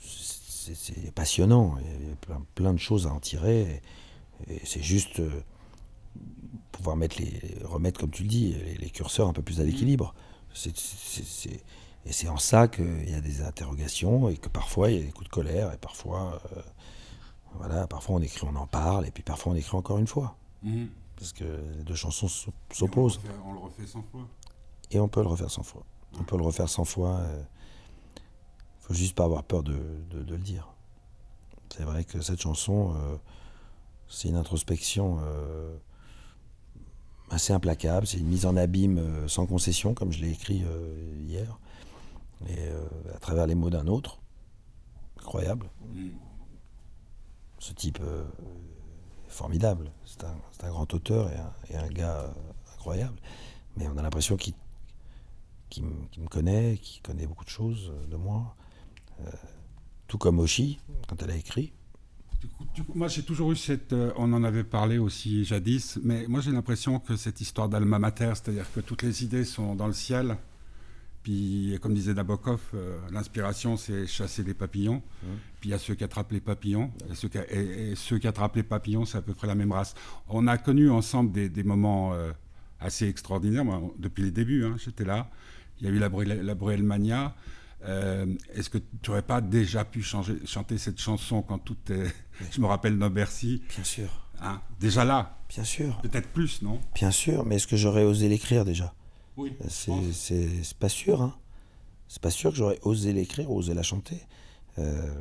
c'est, 0.01 1.13
passionnant. 1.15 1.77
Il 1.81 2.09
y 2.09 2.13
a 2.13 2.17
plein, 2.17 2.43
plein, 2.55 2.73
de 2.73 2.79
choses 2.79 3.07
à 3.07 3.13
en 3.13 3.21
tirer. 3.21 3.83
Et 4.49 4.61
c'est 4.65 4.83
juste 4.83 5.21
euh, 5.21 5.31
pouvoir 6.77 6.97
mettre 6.97 7.21
les, 7.21 7.41
remettre, 7.65 8.01
comme 8.01 8.11
tu 8.11 8.23
le 8.23 8.29
dis, 8.29 8.55
les, 8.79 8.91
curseurs 8.91 9.29
un 9.29 9.33
peu 9.33 9.43
plus 9.43 9.61
à 9.61 9.65
l'équilibre. 9.65 10.15
et 10.65 12.13
c'est 12.13 12.29
en 12.29 12.39
ça 12.39 12.69
qu'il 12.69 13.11
y 13.11 13.15
a 13.15 13.21
des 13.21 13.43
interrogations 13.43 14.29
et 14.29 14.37
que 14.37 14.49
parfois 14.49 14.91
il 14.91 14.99
y 14.99 15.03
a 15.03 15.05
des 15.05 15.13
coups 15.13 15.29
de 15.29 15.33
colère 15.33 15.73
et 15.73 15.77
parfois, 15.79 16.41
euh, 16.57 16.63
voilà, 17.55 17.87
parfois 17.87 18.17
on 18.17 18.21
écrit, 18.21 18.47
on 18.51 18.57
en 18.57 18.67
parle 18.67 19.07
et 19.07 19.11
puis 19.11 19.23
parfois 19.23 19.53
on 19.53 19.57
écrit 19.57 19.77
encore 19.77 19.99
une 19.99 20.07
fois. 20.07 20.37
Mhm. 20.63 20.89
Parce 21.17 21.33
que 21.33 21.45
les 21.45 21.85
deux 21.85 21.95
chansons 21.95 22.29
s'opposent. 22.73 23.21
On, 23.47 23.55
le 23.55 23.61
refait 23.61 23.87
100 23.87 24.03
fois. 24.13 24.29
Et 24.91 25.01
on 25.01 25.09
peut 25.09 25.23
le 25.23 25.29
refaire 25.29 25.51
100 25.51 25.63
fois. 25.63 25.83
On 26.19 26.25
peut 26.25 26.37
le 26.37 26.43
refaire 26.43 26.69
100 26.69 26.85
fois. 26.85 27.21
Il 27.23 27.31
euh, 27.31 27.43
faut 28.81 28.95
juste 28.95 29.15
pas 29.15 29.25
avoir 29.25 29.43
peur 29.43 29.63
de, 29.63 29.79
le 30.13 30.39
dire. 30.39 30.69
C'est 31.75 31.85
vrai 31.85 32.05
que 32.05 32.21
cette 32.21 32.41
chanson, 32.41 32.95
c'est 34.09 34.29
une 34.29 34.37
introspection 34.37 35.19
euh, 35.23 35.77
assez 37.31 37.53
implacable, 37.53 38.07
c'est 38.07 38.19
une 38.19 38.29
mise 38.29 38.47
en 38.47 38.57
abîme 38.57 38.99
euh, 38.99 39.29
sans 39.29 39.47
concession, 39.47 39.95
comme 39.95 40.13
je 40.13 40.21
l'ai 40.21 40.31
écrit 40.31 40.63
euh, 40.65 40.95
hier, 41.27 41.59
et 42.49 42.69
à 43.15 43.19
travers 43.19 43.47
les 43.47 43.55
mots 43.55 43.71
d'un 43.71 43.87
autre. 43.87 44.19
Incroyable. 45.19 45.71
Ce 47.59 47.73
type 47.73 47.99
est 47.99 49.31
formidable. 49.31 49.91
C'est 50.05 50.23
un, 50.25 50.69
grand 50.69 50.93
auteur 50.93 51.31
et 51.71 51.77
un, 51.77 51.89
gars 51.89 52.31
incroyable. 52.75 53.19
Mais 53.77 53.89
on 53.89 53.97
a 53.97 54.03
l'impression 54.03 54.37
qu'il 54.37 54.55
me 55.83 56.29
connaît, 56.29 56.77
qu'il 56.77 57.01
connaît 57.01 57.27
beaucoup 57.27 57.45
de 57.45 57.51
choses 57.51 57.91
de 58.11 58.17
moi. 58.17 58.55
tout 60.07 60.19
comme 60.19 60.39
Oshi, 60.39 60.79
quand 61.09 61.23
elle 61.23 61.31
a 61.31 61.37
écrit 61.37 61.73
moi, 62.95 63.09
j'ai 63.09 63.23
toujours 63.23 63.53
eu 63.53 63.57
cette. 63.57 63.93
Euh, 63.93 64.13
on 64.17 64.33
en 64.33 64.45
avait 64.45 64.65
parlé 64.65 64.99
aussi 64.99 65.45
jadis, 65.45 65.99
mais 66.03 66.27
moi, 66.29 66.41
j'ai 66.41 66.53
l'impression 66.53 66.99
que 66.99 67.17
cette 67.17 67.41
histoire 67.41 67.69
d'alma 67.69 67.99
mater, 67.99 68.33
c'est-à-dire 68.35 68.67
que 68.75 68.81
toutes 68.81 69.03
les 69.03 69.25
idées 69.25 69.45
sont 69.45 69.75
dans 69.75 69.87
le 69.87 69.93
ciel. 69.93 70.37
Puis, 71.23 71.77
comme 71.83 71.93
disait 71.93 72.15
Nabokov, 72.15 72.61
euh, 72.75 72.99
l'inspiration, 73.11 73.77
c'est 73.77 74.07
chasser 74.07 74.45
les 74.45 74.55
papillons. 74.55 75.03
Mmh. 75.23 75.27
Puis, 75.61 75.71
il 75.71 75.73
y 75.73 75.75
a 75.75 75.79
ceux 75.79 75.95
qui 75.95 76.05
attrapent 76.05 76.31
les 76.31 76.41
papillons. 76.41 76.93
Et 77.11 77.15
ceux, 77.17 77.29
qui, 77.29 77.39
et, 77.39 77.95
ceux 77.97 78.19
qui 78.19 78.29
attrapent 78.29 78.55
les 78.55 78.63
papillons, 78.63 79.05
c'est 79.05 79.19
à 79.19 79.23
peu 79.23 79.35
près 79.35 79.49
la 79.49 79.57
même 79.57 79.73
race. 79.73 79.95
On 80.29 80.47
a 80.47 80.57
connu 80.57 80.89
ensemble 80.89 81.33
des, 81.33 81.65
moments 81.65 82.13
euh, 82.15 82.31
assez 82.79 83.09
extraordinaires. 83.09 83.65
depuis 83.99 84.23
les 84.23 84.31
débuts, 84.31 84.65
hein, 84.65 84.77
j'étais 84.79 85.05
là. 85.05 85.29
Il 85.81 85.87
y 85.87 85.91
a 85.91 85.93
eu 85.93 85.99
la, 85.99 86.09
la 86.09 86.55
Bruelmania. 86.55 87.35
Euh, 87.85 88.27
est-ce 88.55 88.71
que 88.71 88.79
tu 88.79 89.11
n'aurais 89.11 89.23
pas 89.23 89.41
déjà 89.41 89.85
pu 89.85 90.03
changer, 90.03 90.45
chanter 90.47 90.79
cette 90.79 91.01
chanson 91.01 91.43
quand 91.43 91.59
tout 91.59 91.77
est. 91.91 92.13
Je 92.51 92.61
me 92.61 92.67
rappelle 92.67 92.99
dans 92.99 93.11
Bercy. 93.11 93.63
Bien 93.69 93.85
sûr. 93.85 94.09
Hein, 94.41 94.61
déjà 94.81 95.05
là? 95.05 95.39
Bien 95.49 95.65
sûr. 95.65 96.01
Peut-être 96.03 96.29
plus, 96.29 96.63
non? 96.63 96.81
Bien 96.95 97.11
sûr, 97.11 97.45
mais 97.45 97.57
est-ce 97.57 97.67
que 97.67 97.77
j'aurais 97.77 98.05
osé 98.05 98.29
l'écrire 98.29 98.65
déjà? 98.65 98.95
Oui. 99.37 99.53
C'est 99.69 100.75
pas 100.79 100.89
sûr, 100.89 101.23
hein. 101.23 101.35
C'est 102.09 102.23
pas 102.23 102.31
sûr 102.31 102.51
que 102.51 102.57
j'aurais 102.57 102.79
osé 102.83 103.13
l'écrire, 103.13 103.51
osé 103.51 103.75
la 103.75 103.83
chanter. 103.83 104.21
Euh, 104.79 105.15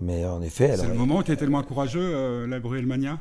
mais 0.00 0.24
en 0.24 0.42
effet. 0.42 0.76
C'est 0.76 0.88
le 0.88 0.94
moment 0.94 1.18
où 1.18 1.22
tu 1.22 1.32
étais 1.32 1.40
tellement 1.40 1.62
courageux, 1.62 2.00
euh, 2.14 2.46
la 2.46 2.60
Bruelmania? 2.60 3.20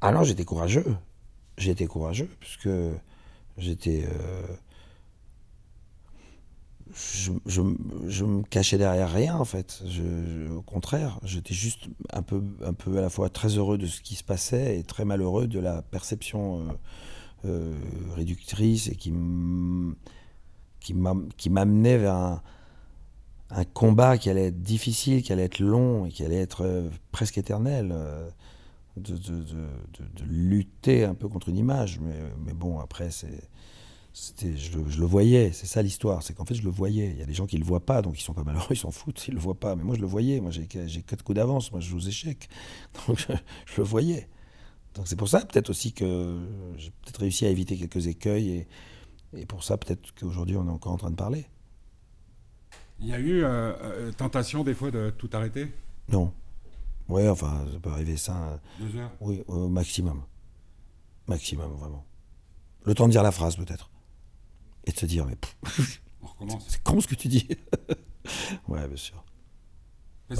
Ah 0.00 0.12
non, 0.12 0.22
j'étais 0.24 0.44
courageux. 0.44 0.96
J'étais 1.56 1.86
courageux, 1.86 2.30
puisque 2.40 2.68
j'étais. 3.56 4.04
Euh, 4.06 4.42
je, 6.94 7.32
je, 7.46 8.24
me 8.24 8.42
cachais 8.42 8.78
derrière 8.78 9.12
rien 9.12 9.36
en 9.36 9.44
fait. 9.44 9.82
au 10.50 10.62
contraire, 10.62 11.18
j'étais 11.22 11.54
juste 11.54 11.88
un 12.12 12.22
peu, 12.22 12.42
un 12.64 12.72
peu 12.72 12.98
à 12.98 13.00
la 13.00 13.10
fois 13.10 13.28
très 13.28 13.58
heureux 13.58 13.78
de 13.78 13.86
ce 13.86 14.00
qui 14.00 14.14
se 14.14 14.24
passait 14.24 14.78
et 14.78 14.84
très 14.84 15.04
malheureux 15.04 15.46
de 15.46 15.58
la 15.58 15.82
perception 15.82 16.60
euh, 16.60 16.72
euh, 17.44 17.74
réductrice 18.16 18.88
et 18.88 18.96
qui 18.96 19.12
m'amenait 20.94 21.98
vers 21.98 22.14
un, 22.14 22.42
un, 23.50 23.64
combat 23.64 24.18
qui 24.18 24.30
allait 24.30 24.46
être 24.46 24.62
difficile, 24.62 25.22
qui 25.22 25.32
allait 25.32 25.44
être 25.44 25.60
long 25.60 26.06
et 26.06 26.10
qui 26.10 26.24
allait 26.24 26.40
être 26.40 26.64
euh, 26.64 26.88
presque 27.12 27.38
éternel. 27.38 27.94
De, 28.96 29.16
de, 29.16 29.44
de, 29.44 29.44
de, 30.16 30.24
lutter 30.24 31.04
un 31.04 31.14
peu 31.14 31.28
contre 31.28 31.50
une 31.50 31.56
image. 31.56 32.00
Mais, 32.00 32.18
mais 32.44 32.52
bon, 32.52 32.80
après, 32.80 33.12
c'est 33.12 33.48
je, 34.40 35.00
le 35.00 35.06
voyais, 35.06 35.52
c'est 35.52 35.66
ça 35.66 35.82
l'histoire, 35.82 36.22
c'est 36.22 36.34
qu'en 36.34 36.44
fait 36.44 36.54
je 36.54 36.62
le 36.62 36.70
voyais. 36.70 37.10
Il 37.10 37.18
y 37.18 37.22
a 37.22 37.26
des 37.26 37.34
gens 37.34 37.46
qui 37.46 37.58
le 37.58 37.64
voient 37.64 37.84
pas, 37.84 38.02
donc 38.02 38.18
ils 38.18 38.22
sont 38.22 38.34
pas 38.34 38.44
malheureux, 38.44 38.66
ils 38.70 38.76
s'en 38.76 38.90
foutent, 38.90 39.26
ils 39.28 39.34
le 39.34 39.40
voient 39.40 39.58
pas. 39.58 39.76
Mais 39.76 39.84
moi 39.84 39.94
je 39.96 40.00
le 40.00 40.06
voyais, 40.06 40.40
moi 40.40 40.50
j'ai 40.50 40.66
quatre 40.66 41.22
coups 41.22 41.36
d'avance, 41.36 41.72
moi 41.72 41.80
je 41.80 41.88
joue 41.88 41.98
aux 41.98 42.08
échecs, 42.08 42.48
donc 43.06 43.18
je, 43.18 43.76
le 43.76 43.82
voyais. 43.84 44.28
Donc 44.94 45.06
c'est 45.06 45.16
pour 45.16 45.28
ça 45.28 45.40
peut-être 45.40 45.70
aussi 45.70 45.92
que 45.92 46.38
j'ai 46.76 46.90
peut-être 46.90 47.20
réussi 47.20 47.46
à 47.46 47.50
éviter 47.50 47.76
quelques 47.76 48.06
écueils 48.06 48.50
et, 48.50 48.68
et 49.36 49.46
pour 49.46 49.62
ça 49.62 49.76
peut-être 49.76 50.14
qu'aujourd'hui 50.14 50.56
on 50.56 50.66
est 50.66 50.72
encore 50.72 50.92
en 50.92 50.98
train 50.98 51.10
de 51.10 51.16
parler. 51.16 51.46
Il 53.00 53.06
y 53.06 53.12
a 53.12 53.18
eu 53.20 53.44
euh, 53.44 53.72
euh, 53.80 54.12
tentation 54.12 54.64
des 54.64 54.74
fois 54.74 54.90
de 54.90 55.10
tout 55.10 55.30
arrêter? 55.32 55.72
Non. 56.08 56.32
Ouais, 57.08 57.28
enfin 57.28 57.64
ça 57.72 57.78
peut 57.78 57.90
arriver 57.90 58.16
ça. 58.16 58.60
Deux 58.80 58.98
heures? 58.98 59.12
Oui, 59.20 59.42
au 59.46 59.68
maximum. 59.68 60.22
Maximum, 61.28 61.70
vraiment. 61.74 62.04
Le 62.84 62.94
temps 62.94 63.06
de 63.06 63.12
dire 63.12 63.22
la 63.22 63.30
phrase 63.30 63.56
peut-être 63.56 63.90
et 64.88 64.92
de 64.92 64.98
se 64.98 65.06
dire, 65.06 65.26
mais 65.26 65.36
c'est 66.66 66.82
con 66.82 67.00
ce 67.00 67.06
que 67.06 67.14
tu 67.14 67.28
dis. 67.28 67.46
ouais, 68.68 68.88
bien 68.88 68.96
sûr. 68.96 69.22
Ah 70.30 70.34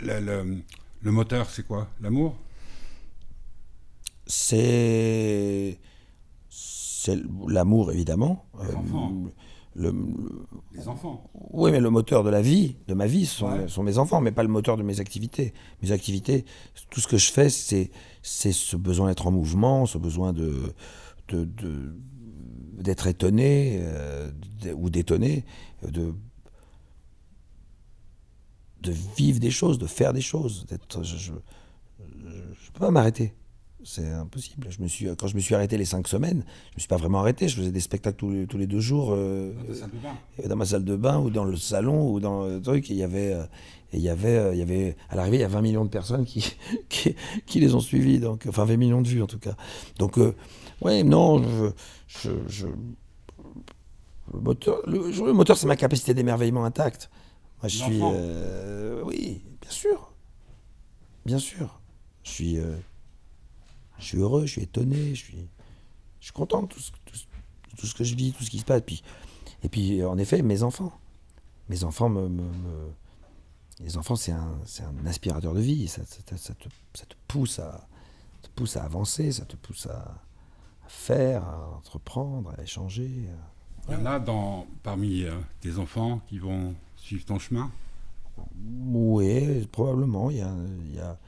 le, 0.00 1.10
moteur, 1.10 1.50
c'est 1.50 1.66
quoi? 1.66 1.88
L'amour? 2.00 2.36
C'est 4.26 5.78
l'amour, 7.48 7.92
évidemment. 7.92 8.46
Les 8.62 8.74
enfants. 8.74 9.12
le, 9.74 9.94
les 10.72 10.88
enfants. 10.88 11.30
Oui, 11.34 11.70
mais 11.72 11.80
le 11.80 11.90
moteur 11.90 12.22
de 12.22 12.30
la 12.30 12.40
vie, 12.40 12.76
de 12.86 12.94
ma 12.94 13.06
vie, 13.06 13.26
sont, 13.26 13.68
sont, 13.68 13.82
mes 13.82 13.98
enfants, 13.98 14.20
mais 14.20 14.32
pas 14.32 14.42
le 14.42 14.48
moteur 14.48 14.76
de 14.76 14.82
mes 14.82 15.00
activités. 15.00 15.52
Mes 15.82 15.92
activités, 15.92 16.44
tout 16.90 17.00
ce 17.00 17.08
que 17.08 17.18
je 17.18 17.30
fais, 17.30 17.50
c'est 17.50 17.90
c'est 18.22 18.52
ce 18.52 18.76
besoin 18.76 19.08
d'être 19.08 19.26
en 19.26 19.32
mouvement, 19.32 19.84
ce 19.84 19.98
besoin 19.98 20.32
de 20.32 20.74
d'être 22.82 23.06
étonné 23.06 23.78
euh, 23.82 24.30
ou 24.74 24.90
d'étonner, 24.90 25.44
de 25.86 26.14
de 28.82 28.92
vivre 29.16 29.38
des 29.38 29.50
choses, 29.50 29.78
de 29.78 29.86
faire 29.86 30.12
des 30.12 30.20
choses. 30.20 30.66
Je 31.02 31.32
ne 31.32 31.38
peux 32.72 32.80
pas 32.80 32.90
m'arrêter. 32.90 33.32
C'est 33.84 34.08
impossible. 34.08 34.68
Je 34.70 34.80
me 34.80 34.86
suis, 34.86 35.06
quand 35.16 35.26
je 35.26 35.34
me 35.34 35.40
suis 35.40 35.54
arrêté 35.56 35.76
les 35.76 35.84
cinq 35.84 36.06
semaines, 36.06 36.44
je 36.44 36.70
ne 36.70 36.76
me 36.76 36.80
suis 36.80 36.88
pas 36.88 36.96
vraiment 36.96 37.18
arrêté. 37.18 37.48
Je 37.48 37.56
faisais 37.56 37.72
des 37.72 37.80
spectacles 37.80 38.16
tous 38.16 38.30
les, 38.30 38.46
tous 38.46 38.58
les 38.58 38.68
deux 38.68 38.80
jours. 38.80 39.12
Euh, 39.12 39.52
dans, 40.46 40.56
ma 40.56 40.64
salle 40.64 40.84
de 40.84 40.94
bain 40.94 41.18
ou 41.18 41.30
dans 41.30 41.44
le 41.44 41.56
salon 41.56 42.12
ou 42.12 42.20
dans 42.20 42.46
le 42.46 42.60
truc. 42.60 42.90
Et 42.90 42.94
il 42.94 42.98
y 43.00 43.02
avait, 43.02 43.32
euh, 43.32 43.42
et 43.92 43.96
il 43.96 44.02
y 44.02 44.08
avait, 44.08 44.36
euh, 44.36 44.54
il 44.54 44.58
y 44.58 44.62
avait, 44.62 44.96
à 45.08 45.16
l'arrivée, 45.16 45.38
il 45.38 45.40
y 45.40 45.44
a 45.44 45.48
20 45.48 45.62
millions 45.62 45.84
de 45.84 45.90
personnes 45.90 46.24
qui, 46.24 46.54
qui, 46.88 47.16
qui, 47.44 47.58
les 47.58 47.74
ont 47.74 47.80
suivis. 47.80 48.20
Donc, 48.20 48.46
enfin, 48.48 48.64
20 48.64 48.76
millions 48.76 49.02
de 49.02 49.08
vues 49.08 49.22
en 49.22 49.26
tout 49.26 49.40
cas. 49.40 49.56
Donc, 49.98 50.16
ouais, 50.84 51.02
non, 51.02 51.42
je, 52.06 52.30
je, 52.48 52.66
le 54.32 54.40
moteur, 54.40 54.80
le, 54.86 55.32
moteur 55.32 55.56
c'est 55.56 55.66
ma 55.66 55.76
capacité 55.76 56.14
d'émerveillement 56.14 56.64
intacte. 56.64 57.10
Moi, 57.60 57.68
je 57.68 57.78
suis. 57.78 58.02
oui, 59.04 59.42
bien 59.60 59.70
sûr. 59.70 60.12
Bien 61.24 61.38
sûr. 61.38 61.80
Je 62.24 62.30
suis 62.30 62.58
je 64.02 64.08
suis 64.08 64.18
heureux, 64.18 64.46
je 64.46 64.52
suis 64.52 64.62
étonné, 64.62 65.14
je 65.14 65.24
suis, 65.24 65.48
je 66.20 66.24
suis 66.26 66.32
content 66.32 66.62
de 66.62 66.66
tout 66.66 66.80
ce, 66.80 66.90
tout, 67.76 67.86
ce 67.86 67.94
que 67.94 68.04
je 68.04 68.14
vis, 68.14 68.32
tout 68.32 68.42
ce 68.42 68.50
qui 68.50 68.58
se 68.58 68.64
passe. 68.64 68.82
Puis, 68.84 69.02
et 69.62 69.68
puis, 69.68 70.04
en 70.04 70.18
effet, 70.18 70.42
mes 70.42 70.62
enfants. 70.62 70.92
Mes 71.68 71.84
enfants 71.84 72.08
me. 72.08 72.28
Les 73.80 73.96
enfants, 73.96 74.16
c'est 74.16 74.32
un, 74.32 74.58
un, 74.80 75.06
aspirateur 75.06 75.54
de 75.54 75.60
vie. 75.60 75.88
Ça, 75.88 76.02
ça, 76.04 76.36
ça, 76.36 76.54
te, 76.54 76.68
ça, 76.94 77.06
te, 77.06 77.14
pousse 77.28 77.58
à, 77.58 77.88
te 78.42 78.48
pousse 78.54 78.76
à 78.76 78.84
avancer, 78.84 79.32
ça 79.32 79.44
te 79.44 79.56
pousse 79.56 79.86
à, 79.86 80.22
faire, 80.92 81.44
à 81.44 81.76
entreprendre, 81.76 82.54
à 82.56 82.62
échanger. 82.62 83.10
Il 83.88 83.94
y 83.94 83.96
en 83.96 84.06
a 84.06 84.20
dans, 84.20 84.66
parmi 84.82 85.24
euh, 85.24 85.32
tes 85.60 85.78
enfants 85.78 86.20
qui 86.28 86.38
vont 86.38 86.74
suivre 86.96 87.24
ton 87.24 87.38
chemin? 87.38 87.70
Oui, 88.84 89.66
probablement. 89.72 90.30
Il 90.30 90.36
y 90.36 90.42
a, 90.42 90.54
il 90.84 90.94
y 90.94 91.00
a 91.00 91.18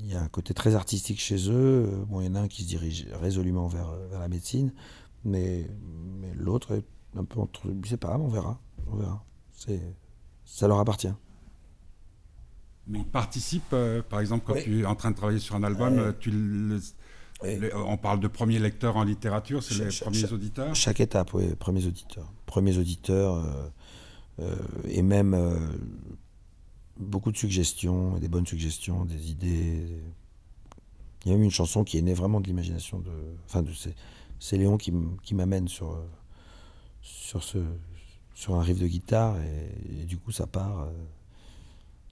il 0.00 0.06
y 0.06 0.14
a 0.14 0.22
un 0.22 0.28
côté 0.28 0.54
très 0.54 0.74
artistique 0.74 1.18
chez 1.18 1.50
eux. 1.50 2.04
Bon, 2.08 2.20
il 2.20 2.26
y 2.26 2.28
en 2.28 2.34
a 2.34 2.40
un 2.40 2.48
qui 2.48 2.62
se 2.62 2.68
dirige 2.68 3.06
résolument 3.12 3.68
vers, 3.68 3.90
vers 4.10 4.20
la 4.20 4.28
médecine, 4.28 4.72
mais, 5.24 5.66
mais 6.20 6.32
l'autre 6.34 6.74
est 6.74 6.84
un 7.16 7.24
peu 7.24 7.40
entre. 7.40 7.72
Je 7.82 7.88
sais 7.88 7.96
pas, 7.96 8.16
on 8.18 8.28
verra. 8.28 8.60
On 8.90 8.96
verra. 8.96 9.24
C'est, 9.52 9.80
ça 10.44 10.68
leur 10.68 10.78
appartient. 10.78 11.12
Mais 12.86 13.00
ils 13.00 13.06
participent, 13.06 13.72
euh, 13.72 14.02
par 14.02 14.20
exemple, 14.20 14.44
quand 14.46 14.60
tu 14.60 14.80
es 14.80 14.84
en 14.86 14.94
train 14.94 15.10
de 15.10 15.16
travailler 15.16 15.40
sur 15.40 15.54
un 15.56 15.62
album, 15.62 15.98
euh, 15.98 16.12
tu 16.18 16.30
on 17.42 17.96
parle 17.96 18.20
de 18.20 18.28
premiers 18.28 18.58
lecteurs 18.58 18.96
en 18.96 19.04
littérature, 19.04 19.62
c'est 19.62 19.84
les 19.84 19.96
premiers 20.00 20.32
auditeurs 20.32 20.74
Chaque 20.74 21.00
étape, 21.00 21.34
oui, 21.34 21.54
premiers 21.54 21.86
auditeurs. 21.86 22.32
Premiers 22.46 22.78
auditeurs, 22.78 23.44
euh, 24.40 24.56
et 24.84 25.02
même 25.02 25.36
beaucoup 26.96 27.32
de 27.32 27.36
suggestions, 27.36 28.18
des 28.18 28.28
bonnes 28.28 28.46
suggestions, 28.46 29.04
des 29.04 29.30
idées. 29.30 30.02
Il 31.24 31.30
y 31.30 31.34
a 31.34 31.36
même 31.36 31.44
une 31.44 31.50
chanson 31.50 31.84
qui 31.84 31.98
est 31.98 32.02
née 32.02 32.14
vraiment 32.14 32.40
de 32.40 32.46
l'imagination 32.46 32.98
de. 33.00 33.10
Enfin, 33.46 33.62
de, 33.62 33.72
c'est 34.40 34.56
Léon 34.56 34.76
qui 34.76 35.34
m'amène 35.34 35.68
sur, 35.68 36.00
sur, 37.02 37.42
ce, 37.42 37.58
sur 38.34 38.54
un 38.54 38.62
riff 38.62 38.78
de 38.78 38.86
guitare 38.86 39.36
et, 39.40 40.04
du 40.04 40.18
coup 40.18 40.32
ça 40.32 40.46
part. 40.46 40.82
Euh, 40.82 40.92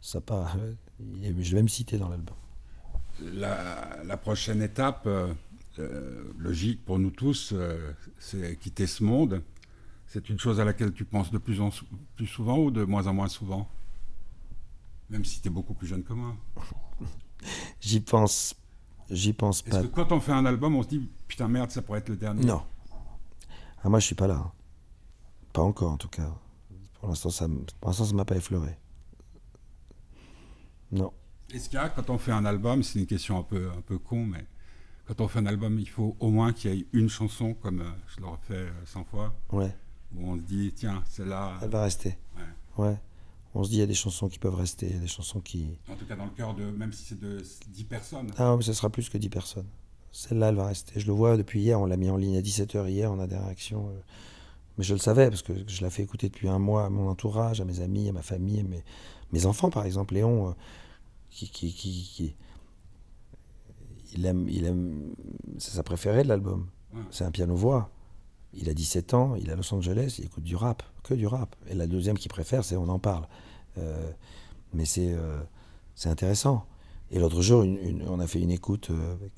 ça 0.01 0.21
part. 0.21 0.57
Je 1.01 1.33
vais 1.33 1.57
même 1.57 1.69
citer 1.69 1.99
dans 1.99 2.09
l'album. 2.09 2.37
La, 3.23 4.17
prochaine 4.17 4.63
étape, 4.63 5.05
euh, 5.07 5.33
euh, 5.79 6.25
logique 6.39 6.85
pour 6.85 6.99
nous 6.99 7.11
tous, 7.11 7.55
c'est 8.19 8.59
quitter 8.59 8.87
ce 8.87 9.05
monde. 9.05 9.43
C'est 10.07 10.29
une 10.29 10.39
chose 10.39 10.61
à 10.61 10.65
laquelle 10.65 10.93
tu 10.93 11.05
penses 11.05 11.31
de 11.31 11.39
plus 11.39 11.61
en 11.61 11.71
plus 12.17 12.27
souvent 12.27 12.59
ou 12.59 12.71
de 12.71 12.85
moins 12.85 13.07
en 13.07 13.15
moins 13.15 13.29
souvent? 13.29 13.69
Même 15.11 15.25
si 15.25 15.41
tu 15.41 15.49
es 15.49 15.51
beaucoup 15.51 15.75
plus 15.75 15.87
jeune 15.87 16.05
que 16.05 16.13
moi. 16.13 16.37
J'y 17.81 18.01
pense. 18.01 18.55
J'y 19.11 19.33
pense 19.33 19.63
pas. 19.63 19.83
Que 19.83 19.87
quand 19.87 20.13
on 20.13 20.21
fait 20.21 20.33
un 20.33 20.47
album, 20.47 20.75
on 20.75 20.83
se 20.83 20.89
dit 20.89 21.09
putain 21.29 21.49
merde, 21.49 21.71
ça 21.71 21.83
pourrait 21.83 22.01
être 22.01 22.09
le 22.09 22.17
dernier? 22.17 22.45
Non. 22.45 22.63
Ah, 23.83 23.89
moi, 23.89 24.01
je 24.01 24.07
suis 24.07 24.15
pas 24.15 24.27
là. 24.27 24.53
Pas 25.53 25.63
encore, 25.63 25.93
en 25.93 25.97
tout 25.97 26.09
cas. 26.09 26.35
Pour 26.95 27.09
l'instant, 27.09 27.31
ça, 27.31 27.47
pour 27.81 27.91
l'instant, 27.91 28.05
ça 28.05 28.15
m'a 28.15 28.25
pas 28.25 28.37
effleuré. 28.37 28.77
Non. 30.91 31.13
Est-ce 31.53 31.69
qu'il 31.69 31.79
y 31.79 31.83
a, 31.83 31.89
quand 31.89 32.11
on 32.11 32.19
fait 32.19 32.33
un 32.33 32.45
album, 32.45 32.83
c'est 32.83 32.99
une 32.99 33.07
question 33.07 33.39
un 33.39 33.43
peu, 33.43 33.71
un 33.71 33.81
peu 33.81 33.99
con, 33.99 34.25
mais 34.25 34.45
quand 35.07 35.21
on 35.21 35.29
fait 35.29 35.39
un 35.39 35.47
album, 35.47 35.79
il 35.79 35.89
faut 35.89 36.17
au 36.19 36.31
moins 36.31 36.53
qu'il 36.53 36.75
y 36.75 36.81
ait 36.81 36.87
une 36.93 37.09
chanson, 37.09 37.55
comme 37.55 37.81
euh, 37.81 37.91
je 38.15 38.21
l'aurais 38.21 38.39
fait 38.43 38.67
100 38.87 39.01
euh, 39.01 39.05
fois, 39.05 39.35
ouais. 39.53 39.75
où 40.15 40.29
on 40.29 40.37
se 40.37 40.43
dit, 40.43 40.73
tiens, 40.75 41.03
celle-là. 41.07 41.59
Elle 41.63 41.71
va 41.71 41.83
rester. 41.83 42.19
Ouais. 42.37 42.85
ouais 42.85 42.99
on 43.57 43.65
se 43.65 43.71
dit 43.71 43.77
il 43.77 43.81
y 43.81 43.83
a 43.83 43.87
des 43.87 43.95
chansons 43.95 44.29
qui 44.29 44.39
peuvent 44.39 44.55
rester, 44.55 44.87
il 44.87 44.95
y 44.95 44.99
a 44.99 45.01
des 45.01 45.07
chansons 45.07 45.41
qui. 45.41 45.67
En 45.91 45.95
tout 45.95 46.05
cas, 46.05 46.17
dans 46.17 46.25
le 46.25 46.31
cœur 46.31 46.55
de. 46.55 46.65
Même 46.65 46.93
si 46.93 47.05
c'est 47.05 47.19
de 47.19 47.43
10 47.69 47.85
personnes. 47.85 48.31
Ah, 48.37 48.55
mais 48.57 48.63
ce 48.63 48.73
sera 48.73 48.91
plus 48.91 49.09
que 49.09 49.19
10 49.19 49.29
personnes. 49.29 49.67
Celle-là, 50.13 50.49
elle 50.49 50.57
va 50.57 50.67
rester. 50.67 50.99
Je 50.99 51.07
le 51.07 51.13
vois 51.13 51.37
depuis 51.37 51.61
hier, 51.61 51.81
on 51.81 51.87
l'a 51.87 51.97
mis 51.97 52.11
en 52.11 52.17
ligne 52.17 52.37
à 52.37 52.41
17h 52.41 52.89
hier, 52.89 53.11
on 53.11 53.19
a 53.19 53.27
des 53.27 53.37
réactions. 53.37 53.89
Euh, 53.89 54.01
mais 54.79 54.85
je 54.85 54.93
le 54.93 55.01
savais, 55.01 55.31
parce 55.31 55.43
que 55.43 55.53
je 55.67 55.83
l'ai 55.83 55.91
fait 55.91 56.03
écouter 56.03 56.29
depuis 56.29 56.49
un 56.49 56.59
mois 56.59 56.85
à 56.85 56.91
mon 56.91 57.09
entourage, 57.09 57.61
à 57.61 57.65
mes 57.65 57.81
amis, 57.81 58.09
à 58.11 58.13
ma 58.13 58.23
famille, 58.23 58.61
à 58.61 58.63
mes, 58.63 58.85
mes 59.33 59.47
enfants, 59.47 59.71
par 59.71 59.87
exemple. 59.87 60.15
Léon, 60.15 60.55
qui, 61.31 61.51
qui, 61.51 61.73
qui, 61.73 62.35
Il 64.15 64.25
aime. 64.27 64.49
Il 64.49 64.65
aime 64.65 65.15
c'est 65.59 65.73
sa 65.73 65.83
préférée 65.83 66.23
de 66.23 66.29
l'album. 66.29 66.67
C'est 67.11 67.25
un 67.25 67.31
piano-voix. 67.31 67.91
Il 68.55 68.71
a 68.71 68.75
17 68.75 69.13
ans, 69.13 69.35
il 69.35 69.51
est 69.51 69.53
à 69.53 69.57
Los 69.57 69.75
Angeles, 69.75 70.17
il 70.19 70.25
écoute 70.25 70.45
du 70.45 70.57
rap, 70.57 70.83
que 71.03 71.13
du 71.13 71.27
rap. 71.27 71.55
Et 71.69 71.75
la 71.75 71.87
deuxième 71.87 72.17
qu'il 72.17 72.31
préfère, 72.31 72.65
c'est 72.65 72.77
On 72.77 72.89
en 72.89 72.99
parle. 72.99 73.29
Euh, 73.77 74.11
mais 74.73 74.87
c'est 74.87 75.13
euh, 75.13 75.43
c'est 75.95 76.09
intéressant. 76.09 76.65
Et 77.11 77.19
l'autre 77.19 77.43
jour, 77.43 77.67
on 78.07 78.19
a 78.19 78.27
fait 78.27 78.41
une 78.41 78.51
écoute 78.51 78.89
euh, 78.91 79.15
avec 79.15 79.33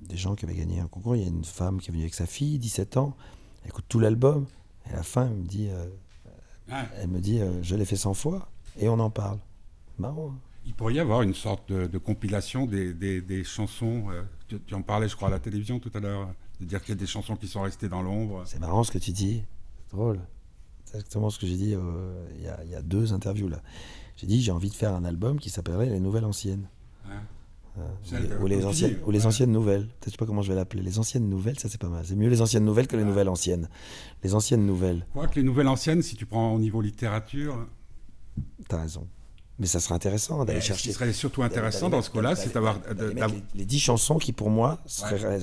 des 0.00 0.16
gens 0.16 0.34
qui 0.34 0.44
avaient 0.44 0.56
gagné 0.56 0.80
un 0.80 0.88
concours. 0.88 1.14
Il 1.14 1.22
y 1.22 1.24
a 1.24 1.28
une 1.28 1.44
femme 1.44 1.80
qui 1.80 1.90
est 1.90 1.92
venue 1.92 2.02
avec 2.02 2.14
sa 2.14 2.26
fille, 2.26 2.58
17 2.58 2.96
ans, 2.96 3.16
elle 3.62 3.68
écoute 3.68 3.84
tout 3.88 4.00
l'album. 4.00 4.46
Et 4.86 4.92
à 4.92 4.96
la 4.96 5.02
fin, 5.04 5.26
elle 5.26 5.36
me 5.36 5.46
dit, 5.46 5.68
elle 6.68 7.08
me 7.08 7.20
dit 7.20 7.40
je 7.62 7.76
l'ai 7.76 7.84
fait 7.84 7.96
100 7.96 8.14
fois 8.14 8.48
et 8.76 8.88
on 8.88 8.98
en 8.98 9.10
parle. 9.10 9.38
Marrant. 9.98 10.30
Hein. 10.30 10.51
Il 10.64 10.74
pourrait 10.74 10.94
y 10.94 11.00
avoir 11.00 11.22
une 11.22 11.34
sorte 11.34 11.72
de, 11.72 11.98
compilation 11.98 12.66
des, 12.66 12.94
des, 12.94 13.20
des 13.20 13.44
chansons. 13.44 14.04
tu, 14.48 14.60
tu, 14.60 14.74
en 14.74 14.82
parlais, 14.82 15.08
je 15.08 15.16
crois, 15.16 15.28
à 15.28 15.30
la 15.30 15.40
télévision 15.40 15.80
tout 15.80 15.90
à 15.94 16.00
l'heure, 16.00 16.28
de 16.60 16.66
dire 16.66 16.80
qu'il 16.80 16.90
y 16.90 16.98
a 16.98 17.00
des 17.00 17.06
chansons 17.06 17.36
qui 17.36 17.48
sont 17.48 17.62
restées 17.62 17.88
dans 17.88 18.02
l'ombre. 18.02 18.42
C'est 18.46 18.60
marrant 18.60 18.84
ce 18.84 18.92
que 18.92 18.98
tu 18.98 19.10
dis. 19.10 19.42
C'est 19.88 19.96
drôle. 19.96 20.20
C'est 20.84 20.96
exactement 20.96 21.30
ce 21.30 21.38
que 21.38 21.46
j'ai 21.46 21.56
dit 21.56 21.74
euh, 21.74 22.26
il 22.36 22.70
y, 22.70 22.74
a 22.74 22.82
deux 22.82 23.12
interviews 23.12 23.48
là. 23.48 23.62
J'ai 24.16 24.26
dit 24.26 24.42
j'ai 24.42 24.52
envie 24.52 24.68
de 24.68 24.74
faire 24.74 24.94
un 24.94 25.04
album 25.04 25.40
qui 25.40 25.48
s'appellerait 25.48 25.86
Les 25.86 26.00
Nouvelles 26.00 26.24
Anciennes. 26.24 26.68
Euh, 27.78 28.38
ou, 28.38 28.46
les, 28.46 28.66
anciennes, 28.66 28.98
ou 29.06 29.10
les 29.10 29.24
anciennes 29.24 29.50
nouvelles. 29.50 29.86
Peut-être 29.86 30.10
sais 30.10 30.16
pas 30.18 30.26
comment 30.26 30.42
je 30.42 30.50
vais 30.50 30.54
l'appeler. 30.54 30.82
Les 30.82 30.98
anciennes 30.98 31.30
nouvelles, 31.30 31.58
ça 31.58 31.70
c'est 31.70 31.80
pas 31.80 31.88
mal. 31.88 32.04
C'est 32.04 32.16
mieux 32.16 32.28
les 32.28 32.42
anciennes 32.42 32.66
nouvelles 32.66 32.86
que 32.86 32.96
les 32.96 33.04
nouvelles 33.04 33.30
anciennes. 33.30 33.70
Les 34.22 34.34
anciennes 34.34 34.66
nouvelles. 34.66 35.06
Quoi 35.14 35.26
que 35.26 35.36
les 35.36 35.42
nouvelles 35.42 35.68
anciennes, 35.68 36.02
si 36.02 36.14
tu 36.14 36.26
prends 36.26 36.52
au 36.52 36.58
niveau 36.58 36.82
littérature. 36.82 37.66
T'as 38.68 38.82
raison. 38.82 39.08
Mais 39.58 39.66
ça 39.66 39.80
serait 39.80 39.94
intéressant 39.94 40.44
d'aller 40.44 40.60
chercher. 40.60 40.84
Ce 40.84 40.88
qui 40.88 40.94
serait 40.94 41.12
surtout 41.12 41.42
intéressant 41.42 41.90
dans 41.90 42.02
ce 42.02 42.10
cas-là, 42.10 42.34
c'est 42.34 42.54
d'avoir. 42.54 42.80
Les, 43.54 43.64
dix 43.64 43.78
chansons 43.78 44.18
qui, 44.18 44.32
pour 44.32 44.50
moi, 44.50 44.80
seraient, 44.86 45.40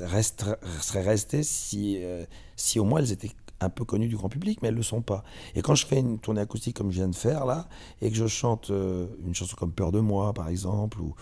seraient 0.81 1.01
restées 1.01 1.43
si, 1.43 1.99
euh, 2.01 2.25
si 2.55 2.79
au 2.79 2.83
moins 2.83 2.99
elles 2.99 3.11
étaient 3.11 3.31
un 3.61 3.69
peu 3.69 3.83
connues 3.85 4.07
du 4.07 4.15
grand 4.15 4.29
public, 4.29 4.59
mais 4.61 4.69
elles 4.69 4.73
ne 4.73 4.79
le 4.79 4.83
sont 4.83 5.01
pas. 5.01 5.23
Et 5.55 5.61
quand 5.61 5.75
je 5.75 5.85
fais 5.85 5.99
une 5.99 6.19
tournée 6.19 6.41
acoustique 6.41 6.75
comme 6.75 6.91
je 6.91 6.97
viens 6.97 7.09
de 7.09 7.15
faire 7.15 7.45
là, 7.45 7.67
et 8.01 8.09
que 8.09 8.15
je 8.15 8.27
chante 8.27 8.71
euh, 8.71 9.07
une 9.25 9.35
chanson 9.35 9.55
comme 9.55 9.71
Peur 9.71 9.91
de 9.91 9.99
moi, 9.99 10.33
par 10.33 10.49
exemple, 10.49 10.99
ou, 11.01 11.13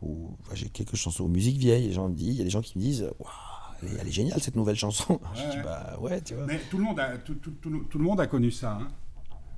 ou 0.00 0.30
j'ai 0.54 0.68
quelques 0.68 0.96
chansons 0.96 1.24
aux 1.24 1.28
musiques 1.28 1.58
vieilles, 1.58 1.86
les 1.86 1.92
gens 1.92 2.08
me 2.08 2.14
disent, 2.14 2.34
il 2.34 2.38
y 2.38 2.40
a 2.40 2.44
des 2.44 2.50
gens 2.50 2.62
qui 2.62 2.78
me 2.78 2.82
disent, 2.82 3.02
waouh, 3.18 3.98
elle 4.00 4.08
est 4.08 4.12
géniale 4.12 4.40
cette 4.40 4.56
nouvelle 4.56 4.76
chanson. 4.76 5.20
je 5.34 5.56
dis, 5.56 5.62
bah 5.62 5.96
ouais, 6.00 6.20
tu 6.20 6.34
vois. 6.34 6.46
Mais 6.46 6.60
tout 6.70 6.78
le 6.78 6.84
monde 6.84 7.00
a, 7.00 7.18
tout, 7.18 7.34
tout, 7.34 7.50
tout, 7.50 7.98
le 7.98 8.04
monde 8.04 8.20
a 8.20 8.26
connu 8.26 8.50
ça. 8.50 8.78
Hein. 8.80 8.88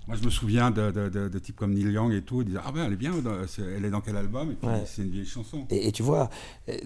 Moi, 0.07 0.17
je 0.17 0.25
me 0.25 0.31
souviens 0.31 0.71
de, 0.71 0.91
de, 0.91 1.09
de, 1.09 1.39
types 1.39 1.57
comme 1.57 1.73
Neil 1.73 1.91
Young 1.91 2.13
et 2.13 2.23
tout, 2.23 2.43
ils 2.43 2.47
disaient 2.47 2.61
Ah 2.65 2.73
ben, 2.73 2.85
elle 2.85 2.93
est 2.93 2.97
bien, 2.97 3.13
elle 3.59 3.85
est 3.85 3.91
dans 3.91 4.01
quel 4.01 4.17
album? 4.17 4.51
Et 4.51 4.55
puis, 4.55 4.69
c'est 4.87 5.03
une 5.03 5.11
vieille 5.11 5.27
chanson. 5.27 5.67
Et, 5.71 5.89
et 5.89 5.93
tu 5.93 6.03
vois, 6.03 6.29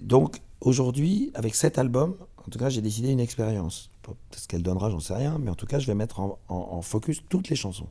donc 0.01 0.39
aujourd'hui, 0.61 1.31
avec 1.33 1.55
cet 1.55 1.77
album, 1.77 2.15
en 2.49 2.49
tout 2.49 2.59
cas, 2.59 2.69
j'ai 2.69 2.81
décidé 2.81 3.11
une 3.11 3.19
expérience. 3.19 3.91
Ce 4.35 4.47
qu'elle 4.47 4.63
donnera, 4.63 4.89
j'en 4.89 4.99
sais 4.99 5.13
rien, 5.13 5.37
mais 5.39 5.51
en 5.51 5.55
tout 5.55 5.67
cas, 5.67 5.77
je 5.77 5.85
vais 5.85 5.93
mettre 5.93 6.19
en, 6.19 6.81
focus 6.81 7.21
toutes 7.29 7.49
les 7.49 7.55
chansons, 7.55 7.89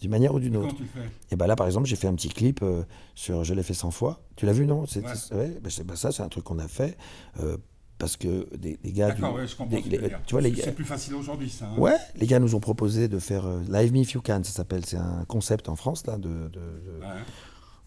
d'une 0.00 0.10
manière 0.10 0.34
ou 0.34 0.40
d'une 0.40 0.56
autre. 0.56 0.74
Tu 0.74 0.84
fais? 0.84 1.08
Et 1.30 1.36
ben 1.36 1.46
là, 1.46 1.54
par 1.54 1.66
exemple, 1.66 1.86
j'ai 1.86 1.94
fait 1.94 2.08
un 2.08 2.14
petit 2.14 2.28
clip 2.28 2.60
euh, 2.62 2.82
sur 3.14 3.44
Je 3.44 3.54
l'ai 3.54 3.62
fait 3.62 3.74
100 3.74 3.92
fois. 3.92 4.20
Tu 4.34 4.46
l'as 4.46 4.52
vu, 4.52 4.66
non? 4.66 4.80
Ouais. 4.82 5.36
ouais 5.36 5.60
ben, 5.62 5.70
ben 5.84 5.96
ça, 5.96 6.10
c'est 6.10 6.22
un 6.22 6.28
truc 6.28 6.42
qu'on 6.42 6.58
a 6.58 6.66
fait. 6.66 6.98
Euh, 7.38 7.56
parce 7.98 8.16
que 8.16 8.48
des, 8.56 8.76
gars 8.86 9.12
du, 9.12 9.22
ouais, 9.22 9.46
je 9.46 9.56
comprends 9.56 9.80
tu 10.26 10.32
vois 10.32 10.40
les 10.40 10.54
c'est 10.54 10.74
plus 10.74 10.84
facile 10.84 11.14
aujourd'hui 11.14 11.48
ça 11.48 11.66
hein. 11.66 11.78
ouais 11.78 11.96
les 12.16 12.26
gars 12.26 12.40
nous 12.40 12.54
ont 12.56 12.60
proposé 12.60 13.06
de 13.06 13.18
faire 13.20 13.46
Live 13.68 13.92
Me 13.92 13.98
If 13.98 14.12
You 14.12 14.20
Can 14.20 14.42
ça 14.42 14.50
s'appelle 14.50 14.84
c'est 14.84 14.96
un 14.96 15.24
concept 15.28 15.68
en 15.68 15.76
France 15.76 16.04
là 16.06 16.18
de, 16.18 16.50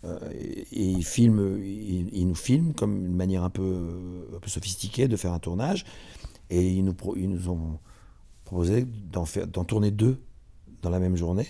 euh, 0.05 0.19
et, 0.31 0.65
ils 0.71 1.05
filment, 1.05 1.59
ils, 1.63 2.27
nous 2.27 2.35
filment 2.35 2.73
comme 2.73 3.05
une 3.05 3.15
manière 3.15 3.43
un 3.43 3.49
peu, 3.49 4.27
un 4.35 4.39
peu 4.39 4.49
sophistiquée 4.49 5.07
de 5.07 5.15
faire 5.17 5.33
un 5.33 5.39
tournage. 5.39 5.85
Et 6.49 6.67
ils 6.67 6.83
nous, 6.83 6.95
ils 7.15 7.29
nous 7.29 7.49
ont 7.49 7.79
proposé 8.45 8.85
d'en, 8.85 9.25
faire, 9.25 9.47
d'en 9.47 9.63
tourner 9.63 9.91
deux 9.91 10.21
dans 10.81 10.89
la 10.89 10.99
même 10.99 11.15
journée. 11.15 11.47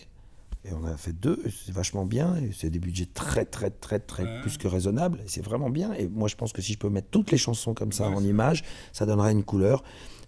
Et 0.69 0.73
on 0.73 0.85
a 0.85 0.97
fait 0.97 1.13
deux, 1.13 1.41
c'est 1.65 1.73
vachement 1.73 2.05
bien, 2.05 2.35
c'est 2.53 2.69
des 2.69 2.79
budgets 2.79 3.07
très, 3.13 3.45
très, 3.45 3.69
très, 3.69 3.99
très 3.99 4.41
plus 4.41 4.57
que 4.57 4.67
raisonnables, 4.67 5.19
et 5.19 5.27
c'est 5.27 5.41
vraiment 5.41 5.69
bien. 5.69 5.93
Et 5.93 6.07
moi, 6.07 6.27
je 6.27 6.35
pense 6.35 6.51
que 6.51 6.61
si 6.61 6.73
je 6.73 6.77
peux 6.77 6.89
mettre 6.89 7.07
toutes 7.09 7.31
les 7.31 7.37
chansons 7.37 7.73
comme 7.73 7.93
ça 7.93 8.09
en 8.09 8.21
image, 8.23 8.63
ça 8.91 9.05
donnerait 9.05 9.31
une 9.31 9.43
couleur. 9.43 9.83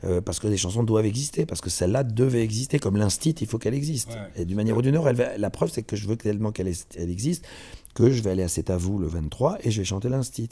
Euh, 0.06 0.22
parce 0.22 0.40
que 0.40 0.48
les 0.48 0.56
chansons 0.56 0.84
doivent 0.84 1.06
exister, 1.06 1.46
parce 1.46 1.60
que 1.60 1.70
celle-là 1.70 2.06
devait 2.06 2.42
exister, 2.42 2.80
comme 2.80 2.96
l'instit, 2.96 3.32
il 3.42 3.48
faut 3.48 3.58
qu'elle 3.58 3.74
existe. 3.74 4.18
Et 4.38 4.46
d'une 4.46 4.56
manière 4.56 4.78
ou 4.78 4.82
d'une 4.82 4.96
autre, 4.98 5.12
la 5.12 5.50
preuve, 5.50 5.70
c'est 5.70 5.84
que 5.84 5.98
je 5.98 6.08
veux 6.08 6.16
tellement 6.16 6.54
qu'elle 6.54 6.72
elle 6.96 7.10
existe, 7.10 7.46
que 7.94 8.10
je 8.10 8.22
vais 8.22 8.32
aller 8.32 8.44
à 8.44 8.48
C'est 8.48 8.70
à 8.70 8.78
vous 8.78 8.98
le 8.98 9.08
23 9.08 9.58
et 9.64 9.72
je 9.72 9.82
vais 9.82 9.86
chanter 9.86 10.08
l'instit. 10.08 10.50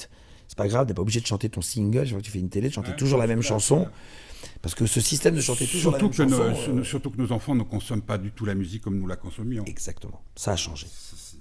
C'est 0.49 0.57
pas 0.57 0.67
grave, 0.67 0.87
t'es 0.87 0.93
pas 0.93 1.01
obligé 1.01 1.21
de 1.21 1.25
chanter 1.25 1.47
ton 1.47 1.61
single, 1.61 2.05
je 2.05 2.11
vois 2.11 2.19
que 2.19 2.25
tu 2.25 2.31
fais 2.31 2.39
une 2.39 2.49
télé, 2.49 2.67
de 2.67 2.73
chanter 2.73 2.93
toujours 2.97 3.19
la 3.19 3.27
même 3.27 3.41
chanson. 3.41 3.87
Parce 4.61 4.75
que 4.75 4.85
ce 4.85 5.01
système 5.01 5.35
de 5.35 5.41
chanter 5.41 5.65
toujours 5.65 5.97
surtout 5.97 6.11
la 6.19 6.25
même 6.25 6.29
que 6.29 6.35
chanson... 6.37 6.73
Nos, 6.73 6.79
euh, 6.79 6.83
Surtout 6.83 7.09
que 7.11 7.17
nos 7.17 7.31
enfants 7.31 7.55
ne 7.55 7.63
consomment 7.63 8.01
pas 8.01 8.17
du 8.17 8.31
tout 8.31 8.45
la 8.45 8.55
musique 8.55 8.83
comme 8.83 8.97
nous 8.97 9.07
la 9.07 9.15
consommions. 9.15 9.65
Exactement. 9.65 10.21
Ça 10.35 10.51
a 10.51 10.55
changé. 10.55 10.87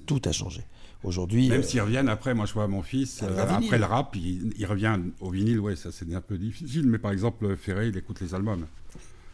Tout 0.06 0.20
a 0.24 0.32
changé. 0.32 0.62
Aujourd'hui... 1.02 1.48
Même 1.48 1.60
euh, 1.60 1.62
s'ils 1.62 1.80
reviennent 1.80 2.08
après, 2.08 2.34
moi 2.34 2.46
je 2.46 2.52
vois 2.52 2.68
mon 2.68 2.82
fils, 2.82 3.22
euh, 3.22 3.46
après 3.48 3.78
le 3.78 3.84
rap, 3.84 4.16
il, 4.16 4.66
revient 4.66 4.98
au 5.20 5.30
vinyle, 5.30 5.60
ouais, 5.60 5.76
ça 5.76 5.92
c'est 5.92 6.12
un 6.14 6.20
peu 6.20 6.38
difficile, 6.38 6.86
mais 6.86 6.98
par 6.98 7.12
exemple, 7.12 7.56
Ferré, 7.56 7.88
il 7.88 7.96
écoute 7.96 8.20
les 8.20 8.34
albums. 8.34 8.66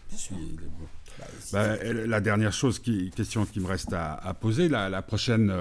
Bien 0.09 0.19
sûr. 0.19 0.37
Bah, 1.53 1.77
la 1.85 2.21
dernière 2.21 2.53
chose, 2.53 2.79
qui, 2.79 3.11
question 3.11 3.47
qui 3.47 3.61
me 3.61 3.67
reste 3.67 3.93
à, 3.93 4.35
poser, 4.41 4.69
la, 4.69 5.03
prochaine 5.03 5.53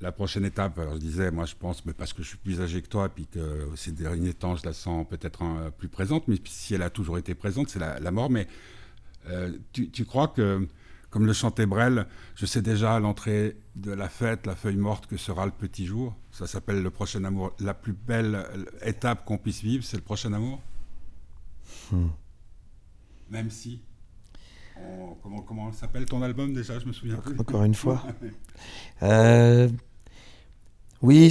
la 0.00 0.12
prochaine 0.12 0.44
étape, 0.44 0.78
alors 0.78 0.94
je 0.94 1.00
disais, 1.00 1.30
moi 1.30 1.44
je 1.44 1.54
pense, 1.56 1.84
mais 1.84 1.92
parce 1.92 2.12
que 2.12 2.22
je 2.22 2.28
suis 2.28 2.38
plus 2.38 2.60
âgé 2.60 2.82
que 2.82 2.88
toi, 2.88 3.06
et 3.06 3.08
puis 3.08 3.26
que 3.26 3.68
ces 3.74 3.92
derniers 3.92 4.34
temps 4.34 4.54
je 4.54 4.64
la 4.64 4.72
sens 4.72 5.06
peut-être 5.08 5.42
plus 5.76 5.88
présente, 5.88 6.28
mais 6.28 6.36
si 6.44 6.74
elle 6.74 6.82
a 6.82 6.90
toujours 6.90 7.18
été 7.18 7.34
présente, 7.34 7.68
c'est 7.68 7.80
la, 7.80 8.10
mort. 8.10 8.30
Mais 8.30 8.46
euh, 9.28 9.52
tu, 9.72 10.04
crois 10.04 10.28
que, 10.28 10.68
comme 11.10 11.26
le 11.26 11.32
chantait 11.32 11.66
Brel, 11.66 12.06
je 12.36 12.46
sais 12.46 12.62
déjà 12.62 12.94
à 12.94 13.00
l'entrée 13.00 13.56
de 13.74 13.90
la 13.90 14.08
fête, 14.08 14.46
la 14.46 14.54
feuille 14.54 14.76
morte 14.76 15.06
que 15.06 15.16
sera 15.16 15.46
le 15.46 15.52
petit 15.52 15.86
jour? 15.86 16.16
Ça 16.30 16.46
s'appelle 16.46 16.82
le 16.82 16.90
prochain 16.90 17.24
amour. 17.24 17.52
La 17.58 17.74
plus 17.74 17.92
belle 17.92 18.46
étape 18.82 19.24
qu'on 19.24 19.38
puisse 19.38 19.62
vivre, 19.62 19.84
c'est 19.84 19.96
le 19.96 20.04
prochain 20.04 20.32
amour? 20.32 20.60
Hmm. 21.90 22.08
Même 23.30 23.50
si. 23.50 23.82
comment, 25.22 25.40
comment 25.40 25.72
s'appelle 25.72 26.06
ton 26.06 26.22
album 26.22 26.54
déjà? 26.54 26.78
Je 26.78 26.86
me 26.86 26.92
souviens 26.92 27.16
plus. 27.16 27.38
Encore 27.38 27.64
une 27.64 27.74
fois. 27.74 28.06
euh, 29.02 29.68
oui, 31.02 31.30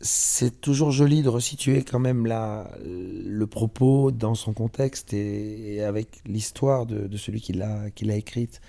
c'est 0.00 0.60
toujours 0.60 0.90
joli 0.90 1.22
de 1.22 1.28
resituer 1.28 1.82
quand 1.84 1.98
même 1.98 2.26
la, 2.26 2.70
le 2.84 3.46
propos 3.46 4.10
dans 4.10 4.34
son 4.34 4.52
contexte 4.52 5.14
et, 5.14 5.82
avec 5.82 6.20
l'histoire 6.26 6.86
de, 6.86 7.16
celui 7.16 7.40
qui 7.40 7.52
l'a 7.52 8.16
écrite. 8.16 8.60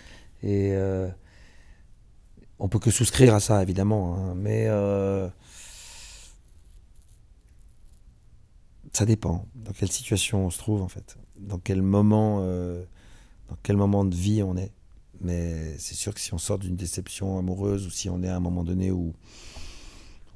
Et 0.44 0.74
euh, 0.74 1.10
on 2.60 2.70
peut 2.70 2.80
que 2.80 2.92
souscrire 2.92 3.34
à 3.34 3.40
ça, 3.40 3.62
évidemment. 3.62 4.16
Hein, 4.16 4.36
mais 4.36 4.68
euh, 4.68 5.28
ça 8.94 9.06
dépend 9.06 9.48
dans 9.56 9.72
quelle 9.72 9.92
situation 9.92 10.46
on 10.46 10.50
se 10.50 10.60
trouve, 10.60 10.82
en 10.82 10.88
fait. 10.88 11.18
Dans 11.38 11.58
quel 11.58 11.82
moment, 11.82 12.40
euh, 12.42 12.84
dans 13.50 13.58
quel 13.64 13.76
moment 13.76 14.06
de 14.06 14.16
vie 14.16 14.44
on 14.44 14.56
est. 14.56 14.72
Mais 15.26 15.78
c'est 15.80 15.96
sûr 15.96 16.14
que 16.14 16.20
si 16.20 16.34
on 16.34 16.38
sort 16.38 16.60
d'une 16.60 16.76
déception 16.76 17.38
amoureuse 17.38 17.86
ou 17.88 17.90
si 17.90 18.10
on 18.10 18.22
est 18.24 18.30
à 18.30 18.36
un 18.36 18.40
moment 18.40 18.64
donné 18.64 18.92
où 18.92 19.14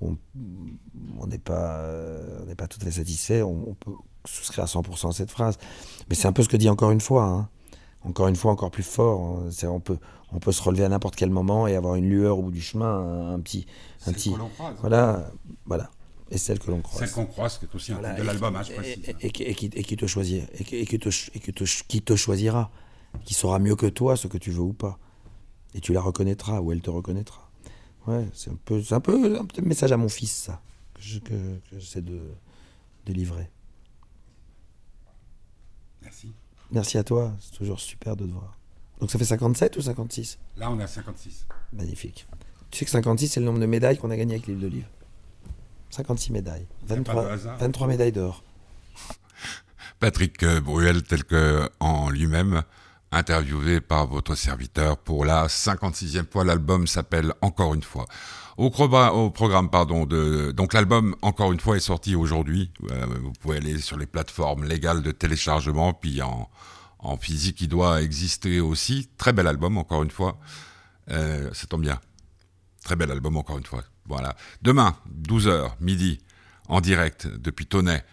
on 0.01 1.27
n'est 1.27 1.37
pas, 1.37 1.83
on 2.47 2.55
pas 2.55 2.67
tout 2.67 2.79
à 2.81 2.85
fait 2.85 2.91
satisfait, 2.91 3.41
on, 3.41 3.75
peut 3.75 3.91
souscrire 4.25 4.63
à 4.63 4.67
100% 4.67 5.09
à 5.09 5.11
cette 5.11 5.31
phrase. 5.31 5.57
Mais 6.09 6.15
c'est 6.15 6.27
un 6.27 6.33
peu 6.33 6.43
ce 6.43 6.49
que 6.49 6.57
dit 6.57 6.69
encore 6.69 6.91
une 6.91 7.01
fois. 7.01 7.23
Hein. 7.23 7.49
Encore 8.03 8.27
une 8.27 8.35
fois, 8.35 8.51
encore 8.51 8.71
plus 8.71 8.83
fort. 8.83 9.41
Hein. 9.41 9.67
On 9.67 9.79
peut, 9.79 9.97
on 10.31 10.39
peut 10.39 10.51
se 10.51 10.61
relever 10.61 10.85
à 10.85 10.89
n'importe 10.89 11.15
quel 11.15 11.29
moment 11.29 11.67
et 11.67 11.75
avoir 11.75 11.95
une 11.95 12.09
lueur 12.09 12.39
au 12.39 12.43
bout 12.43 12.51
du 12.51 12.61
chemin, 12.61 13.33
un, 13.33 13.39
petit, 13.39 13.65
un 14.07 14.13
petit. 14.13 14.33
Voilà, 14.79 15.31
voilà. 15.65 15.89
Et 16.31 16.37
celle 16.37 16.59
que 16.59 16.69
l'on 16.69 16.81
croise. 16.81 16.99
Celle 16.99 17.11
qu'on 17.11 17.25
croise, 17.25 17.57
qui 17.57 17.65
est 17.65 17.75
aussi 17.75 17.91
un 17.91 17.99
de 17.99 18.21
l'album, 18.21 18.55
hein, 18.55 18.61
je 18.63 18.73
précise. 18.73 19.03
Et, 19.19 19.27
et, 19.27 19.31
qui, 19.31 19.65
et, 19.65 19.83
qui, 19.83 19.97
te 19.97 20.05
choisit, 20.05 20.43
et, 20.59 20.63
qui, 20.63 20.99
te, 20.99 21.09
et 21.09 21.39
te, 21.39 21.63
qui 21.87 22.01
te 22.01 22.15
choisira 22.15 22.71
qui 23.25 23.33
saura 23.33 23.59
mieux 23.59 23.75
que 23.75 23.85
toi 23.85 24.17
ce 24.17 24.27
que 24.27 24.37
tu 24.37 24.51
veux 24.51 24.61
ou 24.61 24.73
pas. 24.73 24.99
Et 25.73 25.81
tu 25.81 25.93
la 25.93 26.01
reconnaîtras 26.01 26.61
ou 26.61 26.71
elle 26.71 26.81
te 26.81 26.89
reconnaîtra. 26.89 27.49
Ouais, 28.07 28.27
c'est 28.33 28.49
un 28.49 28.57
peu, 28.65 28.81
un 28.91 28.99
peu 29.01 29.37
un 29.57 29.61
message 29.61 29.91
à 29.91 29.97
mon 29.97 30.09
fils, 30.09 30.31
ça, 30.31 30.61
que, 30.95 31.59
j'essaie 31.71 32.01
de, 32.01 32.21
de 33.05 33.13
livrer. 33.13 33.49
Merci. 36.01 36.33
Merci 36.71 36.97
à 36.97 37.03
toi, 37.03 37.33
c'est 37.39 37.55
toujours 37.55 37.79
super 37.79 38.15
de 38.15 38.25
te 38.25 38.31
voir. 38.31 38.57
Donc 38.99 39.11
ça 39.11 39.17
fait 39.17 39.25
57 39.25 39.77
ou 39.77 39.81
56 39.81 40.39
Là, 40.57 40.71
on 40.71 40.79
est 40.79 40.83
à 40.83 40.87
56. 40.87 41.47
Magnifique. 41.73 42.27
Tu 42.71 42.79
sais 42.79 42.85
que 42.85 42.91
56, 42.91 43.27
c'est 43.27 43.39
le 43.39 43.45
nombre 43.45 43.59
de 43.59 43.65
médailles 43.65 43.97
qu'on 43.97 44.11
a 44.11 44.17
gagné 44.17 44.35
avec 44.35 44.47
l'île 44.47 44.59
de 44.59 44.67
Livre. 44.67 44.89
56 45.91 46.31
médailles. 46.31 46.67
23, 46.85 47.35
23 47.59 47.87
médailles 47.87 48.11
d'or. 48.11 48.43
Patrick 49.99 50.45
Bruel, 50.45 51.03
tel 51.03 51.23
que 51.23 51.69
en 51.79 52.09
lui-même, 52.09 52.63
interviewé 53.11 53.81
par 53.81 54.07
votre 54.07 54.35
serviteur 54.35 54.97
pour 54.97 55.25
la 55.25 55.47
56e 55.47 56.29
fois. 56.31 56.43
L'album 56.43 56.87
s'appelle 56.87 57.33
Encore 57.41 57.73
une 57.73 57.83
fois. 57.83 58.05
Au, 58.57 58.69
programme, 58.69 59.69
pardon, 59.69 60.05
de, 60.05 60.51
donc 60.51 60.73
l'album 60.73 61.15
Encore 61.21 61.53
une 61.53 61.59
fois 61.59 61.77
est 61.77 61.81
sorti 61.81 62.15
aujourd'hui. 62.15 62.71
Euh, 62.91 63.05
vous 63.21 63.31
pouvez 63.39 63.57
aller 63.57 63.79
sur 63.79 63.97
les 63.97 64.05
plateformes 64.05 64.65
légales 64.65 65.01
de 65.01 65.11
téléchargement, 65.11 65.93
puis 65.93 66.21
en, 66.21 66.49
en 66.99 67.17
physique, 67.17 67.61
il 67.61 67.69
doit 67.69 68.01
exister 68.01 68.59
aussi. 68.59 69.09
Très 69.17 69.31
bel 69.31 69.47
album, 69.47 69.77
encore 69.77 70.03
une 70.03 70.11
fois. 70.11 70.37
Euh, 71.09 71.49
ça 71.53 71.67
tombe 71.67 71.81
bien. 71.81 71.99
Très 72.83 72.95
bel 72.95 73.09
album, 73.11 73.37
encore 73.37 73.57
une 73.57 73.65
fois. 73.65 73.83
Voilà. 74.05 74.35
Demain, 74.61 74.97
12h, 75.23 75.71
midi, 75.79 76.19
en 76.67 76.81
direct 76.81 77.27
depuis 77.27 77.65
Tonnet 77.65 78.03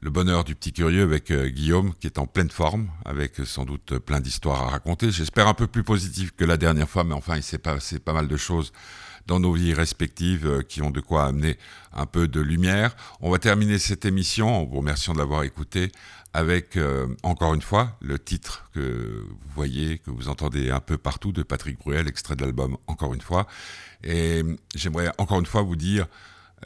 le 0.00 0.10
bonheur 0.10 0.44
du 0.44 0.54
petit 0.54 0.72
curieux 0.72 1.02
avec 1.02 1.30
euh, 1.30 1.48
Guillaume 1.48 1.94
qui 1.94 2.06
est 2.06 2.18
en 2.18 2.26
pleine 2.26 2.50
forme, 2.50 2.90
avec 3.04 3.40
euh, 3.40 3.44
sans 3.44 3.64
doute 3.64 3.98
plein 3.98 4.20
d'histoires 4.20 4.62
à 4.62 4.70
raconter. 4.70 5.10
J'espère 5.10 5.48
un 5.48 5.54
peu 5.54 5.66
plus 5.66 5.84
positif 5.84 6.32
que 6.36 6.44
la 6.44 6.56
dernière 6.56 6.88
fois, 6.88 7.04
mais 7.04 7.14
enfin 7.14 7.36
il 7.36 7.42
s'est 7.42 7.58
passé 7.58 7.98
pas 7.98 8.12
mal 8.12 8.28
de 8.28 8.36
choses 8.36 8.72
dans 9.26 9.40
nos 9.40 9.52
vies 9.52 9.72
respectives 9.72 10.46
euh, 10.46 10.62
qui 10.62 10.82
ont 10.82 10.90
de 10.90 11.00
quoi 11.00 11.24
amener 11.26 11.56
un 11.92 12.06
peu 12.06 12.28
de 12.28 12.40
lumière. 12.40 12.94
On 13.20 13.30
va 13.30 13.38
terminer 13.38 13.78
cette 13.78 14.04
émission 14.04 14.54
en 14.54 14.64
vous 14.64 14.78
remerciant 14.78 15.14
de 15.14 15.18
l'avoir 15.18 15.44
écouté 15.44 15.90
avec 16.36 16.76
encore 17.22 17.54
une 17.54 17.62
fois 17.62 17.96
le 18.00 18.18
titre 18.18 18.68
que 18.74 19.24
vous 19.24 19.54
voyez, 19.54 19.98
que 19.98 20.10
vous 20.10 20.28
entendez 20.28 20.68
un 20.68 20.80
peu 20.80 20.98
partout 20.98 21.30
de 21.30 21.44
Patrick 21.44 21.78
Bruel, 21.78 22.08
extrait 22.08 22.34
de 22.34 22.42
l'album 22.42 22.76
Encore 22.88 23.14
une 23.14 23.20
fois. 23.20 23.46
Et 24.02 24.42
j'aimerais 24.74 25.12
encore 25.18 25.38
une 25.38 25.46
fois 25.46 25.62
vous 25.62 25.76
dire 25.76 26.06
euh, 26.06 26.08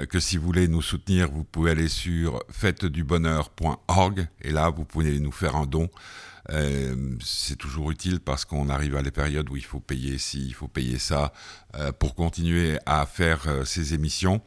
que 0.07 0.21
si 0.21 0.37
vous 0.37 0.47
voulez 0.47 0.69
nous 0.69 0.83
soutenir, 0.83 1.31
vous 1.31 1.45
pouvez 1.45 1.73
aller 1.73 1.89
sur 1.89 2.43
fêtedubonheur.org 2.51 4.29
et 4.43 4.53
là, 4.53 4.71
vous 4.71 4.85
pouvez 4.85 5.19
nous 5.19 5.33
faire 5.33 5.57
un 5.57 5.67
don. 5.67 5.89
Euh, 6.51 7.17
c'est 7.23 7.57
toujours 7.57 7.91
utile 7.91 8.21
parce 8.21 8.45
qu'on 8.45 8.69
arrive 8.69 8.97
à 8.97 9.03
les 9.03 9.11
périodes 9.11 9.51
où 9.51 9.57
il 9.57 9.65
faut 9.65 9.81
payer 9.81 10.17
ci, 10.19 10.47
il 10.47 10.55
faut 10.55 10.69
payer 10.69 10.99
ça 10.99 11.33
euh, 11.77 11.93
pour 11.93 12.15
continuer 12.15 12.79
à 12.87 13.05
faire 13.07 13.47
ces 13.65 13.95
émissions. 13.95 14.41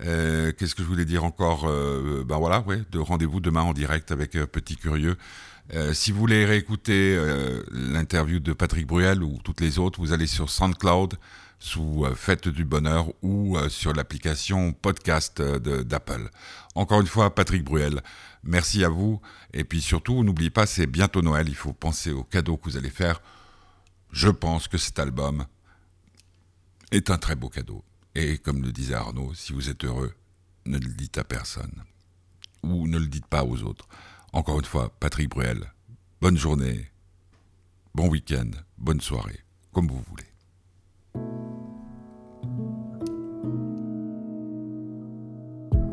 Qu'est-ce 0.00 0.74
que 0.74 0.82
je 0.82 0.88
voulais 0.88 1.04
dire 1.04 1.24
encore 1.24 1.66
Ben 2.24 2.38
voilà, 2.38 2.60
ouais, 2.60 2.80
de 2.90 2.98
rendez-vous 2.98 3.40
demain 3.40 3.60
en 3.60 3.74
direct 3.74 4.10
avec 4.12 4.32
Petit 4.32 4.76
Curieux. 4.76 5.18
si 5.92 6.10
vous 6.10 6.18
voulez 6.18 6.46
réécouter 6.46 7.22
l'interview 7.70 8.40
de 8.40 8.54
Patrick 8.54 8.86
Bruel 8.86 9.22
ou 9.22 9.38
toutes 9.44 9.60
les 9.60 9.78
autres, 9.78 10.00
vous 10.00 10.14
allez 10.14 10.26
sur 10.26 10.48
SoundCloud 10.48 11.18
sous 11.60 12.04
euh, 12.04 12.14
Fête 12.14 12.48
du 12.48 12.64
Bonheur 12.64 13.12
ou 13.22 13.56
euh, 13.56 13.68
sur 13.68 13.92
l'application 13.92 14.72
podcast 14.72 15.38
euh, 15.40 15.84
d'Apple. 15.84 16.28
Encore 16.74 17.02
une 17.02 17.06
fois, 17.06 17.32
Patrick 17.34 17.62
Bruel, 17.62 18.02
merci 18.42 18.82
à 18.82 18.88
vous. 18.88 19.20
Et 19.52 19.62
puis 19.62 19.80
surtout, 19.80 20.24
n'oubliez 20.24 20.50
pas, 20.50 20.66
c'est 20.66 20.86
bientôt 20.86 21.22
Noël, 21.22 21.48
il 21.48 21.54
faut 21.54 21.74
penser 21.74 22.10
aux 22.10 22.24
cadeaux 22.24 22.56
que 22.56 22.64
vous 22.64 22.76
allez 22.76 22.90
faire. 22.90 23.22
Je 24.10 24.28
pense 24.28 24.66
que 24.66 24.78
cet 24.78 24.98
album 24.98 25.46
est 26.90 27.10
un 27.10 27.18
très 27.18 27.36
beau 27.36 27.50
cadeau. 27.50 27.84
Et 28.14 28.38
comme 28.38 28.62
le 28.62 28.72
disait 28.72 28.94
Arnaud, 28.94 29.34
si 29.34 29.52
vous 29.52 29.68
êtes 29.68 29.84
heureux, 29.84 30.12
ne 30.66 30.78
le 30.78 30.88
dites 30.94 31.18
à 31.18 31.24
personne. 31.24 31.84
Ou 32.62 32.88
ne 32.88 32.98
le 32.98 33.06
dites 33.06 33.26
pas 33.26 33.44
aux 33.44 33.62
autres. 33.62 33.86
Encore 34.32 34.58
une 34.58 34.64
fois, 34.64 34.90
Patrick 34.98 35.28
Bruel, 35.28 35.72
bonne 36.20 36.36
journée, 36.36 36.90
bon 37.94 38.08
week-end, 38.08 38.50
bonne 38.78 39.00
soirée, 39.00 39.40
comme 39.72 39.86
vous 39.86 40.02
voulez. 40.08 40.29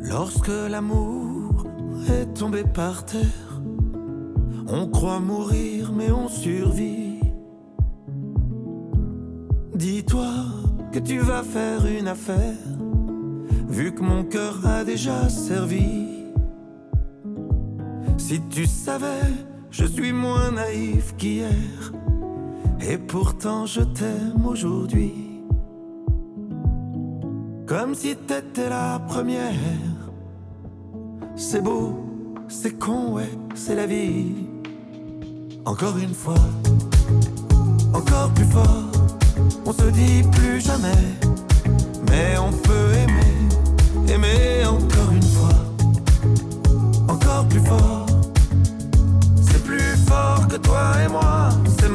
Lorsque 0.01 0.47
l'amour 0.47 1.67
est 2.09 2.33
tomber 2.33 2.63
par 2.63 3.05
terre. 3.05 3.61
On 4.67 4.87
croit 4.87 5.19
mourir, 5.19 5.91
mais 5.93 6.11
on 6.11 6.27
survit. 6.27 7.19
Dis-toi 9.75 10.27
que 10.91 10.99
tu 10.99 11.19
vas 11.19 11.43
faire 11.43 11.85
une 11.85 12.07
affaire, 12.07 12.57
vu 13.69 13.93
que 13.93 14.01
mon 14.01 14.23
cœur 14.23 14.65
a 14.65 14.83
déjà 14.83 15.29
servi. 15.29 16.25
Si 18.17 18.41
tu 18.49 18.65
savais, 18.65 19.31
je 19.69 19.85
suis 19.85 20.13
moins 20.13 20.51
naïf 20.51 21.15
qu'hier, 21.17 21.91
et 22.81 22.97
pourtant 22.97 23.65
je 23.65 23.81
t'aime 23.81 24.45
aujourd'hui. 24.45 25.13
Comme 27.65 27.95
si 27.95 28.15
t'étais 28.15 28.69
la 28.69 28.99
première. 29.07 29.53
C'est 31.35 31.61
beau, 31.61 31.99
c'est 32.47 32.79
con, 32.79 33.13
ouais, 33.13 33.29
c'est 33.55 33.75
la 33.75 33.85
vie. 33.85 34.33
Encore 35.65 35.97
une 35.97 36.13
fois, 36.13 36.47
encore 37.93 38.29
plus 38.33 38.45
fort, 38.45 38.91
on 39.65 39.73
se 39.73 39.89
dit 39.91 40.23
plus 40.31 40.61
jamais, 40.61 41.03
mais 42.09 42.37
on 42.39 42.51
peut 42.51 42.89
aimer, 43.03 44.13
aimer 44.13 44.65
encore 44.65 45.11
une 45.11 45.21
fois, 45.21 45.59
encore 47.09 47.45
plus 47.49 47.59
fort. 47.59 48.05
C'est 49.41 49.63
plus 49.63 49.95
fort 50.07 50.47
que 50.47 50.55
toi 50.55 50.93
et 51.05 51.09
moi, 51.09 51.49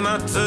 moi, 0.00 0.18
c'est 0.26 0.38